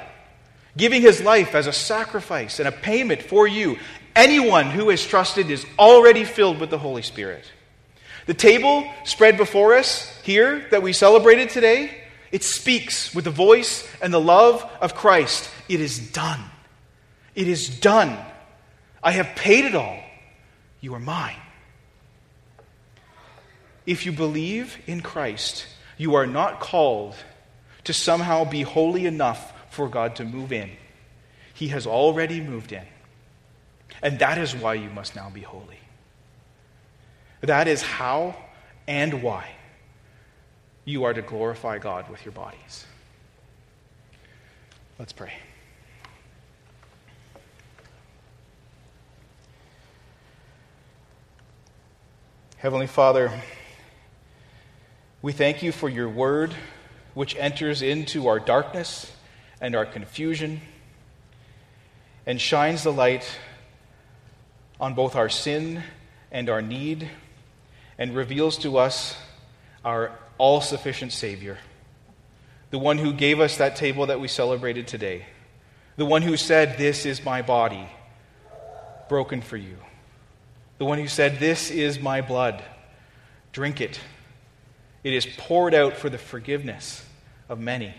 giving 0.77 1.01
his 1.01 1.21
life 1.21 1.53
as 1.53 1.67
a 1.67 1.73
sacrifice 1.73 2.59
and 2.59 2.67
a 2.67 2.71
payment 2.71 3.21
for 3.21 3.47
you, 3.47 3.77
anyone 4.15 4.71
who 4.71 4.89
has 4.89 5.05
trusted 5.05 5.49
is 5.51 5.65
already 5.77 6.23
filled 6.23 6.59
with 6.59 6.69
the 6.69 6.77
Holy 6.77 7.01
Spirit. 7.01 7.45
The 8.25 8.33
table 8.33 8.89
spread 9.03 9.37
before 9.37 9.75
us 9.75 10.17
here 10.23 10.65
that 10.71 10.81
we 10.81 10.93
celebrated 10.93 11.49
today, 11.49 11.91
it 12.31 12.43
speaks 12.43 13.13
with 13.13 13.25
the 13.25 13.31
voice 13.31 13.87
and 14.01 14.13
the 14.13 14.19
love 14.19 14.67
of 14.81 14.95
Christ. 14.95 15.51
It 15.69 15.81
is 15.81 15.99
done. 16.11 16.39
It 17.35 17.47
is 17.47 17.79
done. 17.79 18.17
I 19.03 19.11
have 19.11 19.35
paid 19.35 19.65
it 19.65 19.75
all. 19.75 19.99
You 20.79 20.95
are 20.95 20.99
mine. 20.99 21.35
If 23.85 24.05
you 24.05 24.11
believe 24.11 24.77
in 24.87 25.01
Christ, 25.01 25.65
you 25.97 26.15
are 26.15 26.25
not 26.25 26.59
called 26.59 27.15
to 27.83 27.93
somehow 27.93 28.45
be 28.45 28.61
holy 28.61 29.05
enough 29.05 29.53
for 29.69 29.89
God 29.89 30.15
to 30.17 30.25
move 30.25 30.53
in. 30.53 30.71
He 31.53 31.69
has 31.69 31.85
already 31.85 32.39
moved 32.39 32.71
in. 32.71 32.85
And 34.01 34.19
that 34.19 34.37
is 34.37 34.55
why 34.55 34.75
you 34.75 34.89
must 34.89 35.15
now 35.15 35.29
be 35.29 35.41
holy. 35.41 35.79
That 37.41 37.67
is 37.67 37.81
how 37.81 38.35
and 38.87 39.21
why 39.21 39.49
you 40.85 41.03
are 41.03 41.13
to 41.13 41.21
glorify 41.21 41.77
God 41.77 42.09
with 42.09 42.23
your 42.25 42.31
bodies. 42.31 42.85
Let's 44.97 45.13
pray. 45.13 45.33
Heavenly 52.57 52.87
Father, 52.87 53.29
we 55.23 55.31
thank 55.31 55.63
you 55.63 55.71
for 55.71 55.87
your 55.87 56.09
word, 56.09 56.53
which 57.13 57.33
enters 57.37 57.81
into 57.81 58.27
our 58.27 58.41
darkness 58.41 59.09
and 59.61 59.73
our 59.73 59.85
confusion 59.85 60.59
and 62.25 62.41
shines 62.41 62.83
the 62.83 62.91
light 62.91 63.39
on 64.81 64.93
both 64.93 65.15
our 65.15 65.29
sin 65.29 65.81
and 66.29 66.49
our 66.49 66.61
need 66.61 67.09
and 67.97 68.13
reveals 68.13 68.57
to 68.57 68.77
us 68.77 69.15
our 69.85 70.11
all 70.37 70.59
sufficient 70.59 71.13
Savior, 71.13 71.57
the 72.69 72.79
one 72.79 72.97
who 72.97 73.13
gave 73.13 73.39
us 73.39 73.55
that 73.57 73.77
table 73.77 74.07
that 74.07 74.19
we 74.19 74.27
celebrated 74.27 74.89
today, 74.89 75.25
the 75.95 76.05
one 76.05 76.21
who 76.21 76.35
said, 76.35 76.77
This 76.77 77.05
is 77.05 77.23
my 77.23 77.41
body 77.41 77.87
broken 79.07 79.41
for 79.41 79.55
you. 79.55 79.77
The 80.79 80.85
one 80.85 80.99
who 80.99 81.07
said, 81.07 81.39
This 81.39 81.71
is 81.71 81.97
my 81.97 82.19
blood, 82.19 82.61
drink 83.53 83.79
it. 83.79 84.01
It 85.03 85.13
is 85.13 85.25
poured 85.25 85.73
out 85.73 85.97
for 85.97 86.09
the 86.09 86.17
forgiveness 86.17 87.05
of 87.49 87.59
many. 87.59 87.93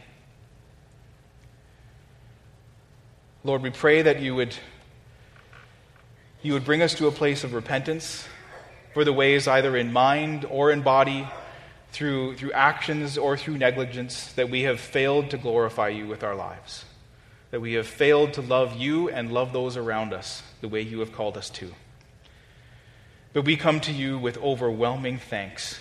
Lord, 3.42 3.62
we 3.62 3.70
pray 3.70 4.00
that 4.00 4.20
you 4.20 4.34
would, 4.34 4.56
you 6.42 6.54
would 6.54 6.64
bring 6.64 6.80
us 6.80 6.94
to 6.94 7.06
a 7.06 7.12
place 7.12 7.44
of 7.44 7.52
repentance 7.52 8.26
for 8.94 9.04
the 9.04 9.12
ways, 9.12 9.46
either 9.46 9.76
in 9.76 9.92
mind 9.92 10.46
or 10.48 10.70
in 10.70 10.80
body, 10.80 11.28
through, 11.90 12.36
through 12.36 12.52
actions 12.52 13.18
or 13.18 13.36
through 13.36 13.58
negligence, 13.58 14.32
that 14.32 14.48
we 14.48 14.62
have 14.62 14.80
failed 14.80 15.30
to 15.30 15.36
glorify 15.36 15.88
you 15.88 16.06
with 16.06 16.24
our 16.24 16.34
lives, 16.34 16.86
that 17.50 17.60
we 17.60 17.74
have 17.74 17.86
failed 17.86 18.32
to 18.32 18.40
love 18.40 18.76
you 18.76 19.10
and 19.10 19.30
love 19.30 19.52
those 19.52 19.76
around 19.76 20.14
us 20.14 20.42
the 20.62 20.68
way 20.68 20.80
you 20.80 21.00
have 21.00 21.12
called 21.12 21.36
us 21.36 21.50
to. 21.50 21.72
But 23.34 23.44
we 23.44 23.56
come 23.56 23.80
to 23.80 23.92
you 23.92 24.18
with 24.18 24.38
overwhelming 24.38 25.18
thanks 25.18 25.80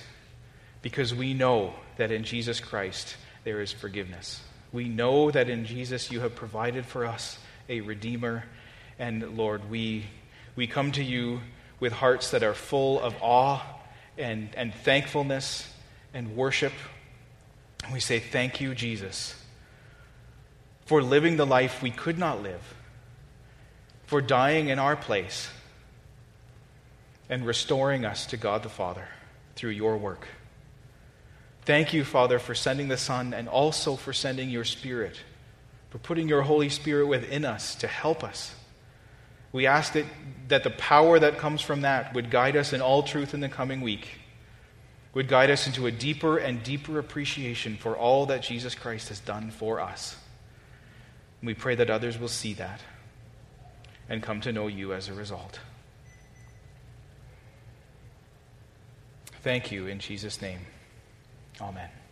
because 0.83 1.15
we 1.15 1.33
know 1.33 1.73
that 1.97 2.11
in 2.11 2.23
Jesus 2.23 2.59
Christ 2.59 3.15
there 3.43 3.61
is 3.61 3.71
forgiveness. 3.71 4.43
We 4.71 4.87
know 4.87 5.31
that 5.31 5.49
in 5.49 5.65
Jesus 5.65 6.11
you 6.11 6.19
have 6.19 6.35
provided 6.35 6.85
for 6.85 7.05
us 7.05 7.39
a 7.69 7.81
Redeemer. 7.81 8.43
And 8.99 9.37
Lord, 9.37 9.69
we, 9.71 10.05
we 10.55 10.67
come 10.67 10.91
to 10.91 11.03
you 11.03 11.39
with 11.79 11.93
hearts 11.93 12.31
that 12.31 12.43
are 12.43 12.53
full 12.53 12.99
of 13.01 13.15
awe 13.21 13.61
and, 14.17 14.49
and 14.55 14.73
thankfulness 14.73 15.67
and 16.13 16.35
worship. 16.35 16.73
And 17.83 17.93
we 17.93 17.99
say, 17.99 18.19
Thank 18.19 18.61
you, 18.61 18.75
Jesus, 18.75 19.35
for 20.85 21.01
living 21.01 21.37
the 21.37 21.45
life 21.45 21.81
we 21.81 21.91
could 21.91 22.17
not 22.17 22.43
live, 22.43 22.61
for 24.05 24.21
dying 24.21 24.67
in 24.67 24.79
our 24.79 24.95
place 24.95 25.49
and 27.29 27.45
restoring 27.45 28.05
us 28.05 28.25
to 28.27 28.37
God 28.37 28.63
the 28.63 28.69
Father 28.69 29.07
through 29.55 29.71
your 29.71 29.97
work. 29.97 30.27
Thank 31.65 31.93
you, 31.93 32.03
Father, 32.03 32.39
for 32.39 32.53
sending 32.53 32.89
the 32.89 32.97
Son 32.97 33.33
and 33.33 33.47
also 33.47 33.95
for 33.95 34.11
sending 34.11 34.49
your 34.49 34.65
Spirit, 34.65 35.19
for 35.89 35.97
putting 35.97 36.27
your 36.27 36.41
Holy 36.41 36.69
Spirit 36.69 37.07
within 37.07 37.45
us 37.45 37.75
to 37.75 37.87
help 37.87 38.23
us. 38.23 38.53
We 39.53 39.67
ask 39.67 39.93
that, 39.93 40.05
that 40.49 40.63
the 40.63 40.71
power 40.71 41.19
that 41.19 41.37
comes 41.37 41.61
from 41.61 41.81
that 41.81 42.13
would 42.13 42.29
guide 42.29 42.57
us 42.57 42.73
in 42.73 42.81
all 42.81 43.03
truth 43.03 43.33
in 43.33 43.39
the 43.39 43.47
coming 43.47 43.81
week, 43.81 44.09
would 45.13 45.27
guide 45.27 45.51
us 45.51 45.67
into 45.67 45.85
a 45.85 45.91
deeper 45.91 46.37
and 46.37 46.63
deeper 46.63 46.99
appreciation 46.99 47.77
for 47.77 47.95
all 47.95 48.25
that 48.25 48.41
Jesus 48.41 48.75
Christ 48.75 49.09
has 49.09 49.19
done 49.19 49.51
for 49.51 49.79
us. 49.79 50.17
And 51.39 51.47
we 51.47 51.53
pray 51.53 51.75
that 51.75 51.89
others 51.89 52.17
will 52.17 52.27
see 52.27 52.53
that 52.55 52.81
and 54.09 54.21
come 54.21 54.41
to 54.41 54.51
know 54.51 54.67
you 54.67 54.93
as 54.93 55.07
a 55.07 55.13
result. 55.13 55.59
Thank 59.43 59.71
you 59.71 59.87
in 59.87 59.99
Jesus' 59.99 60.41
name. 60.41 60.59
Amen. 61.63 62.02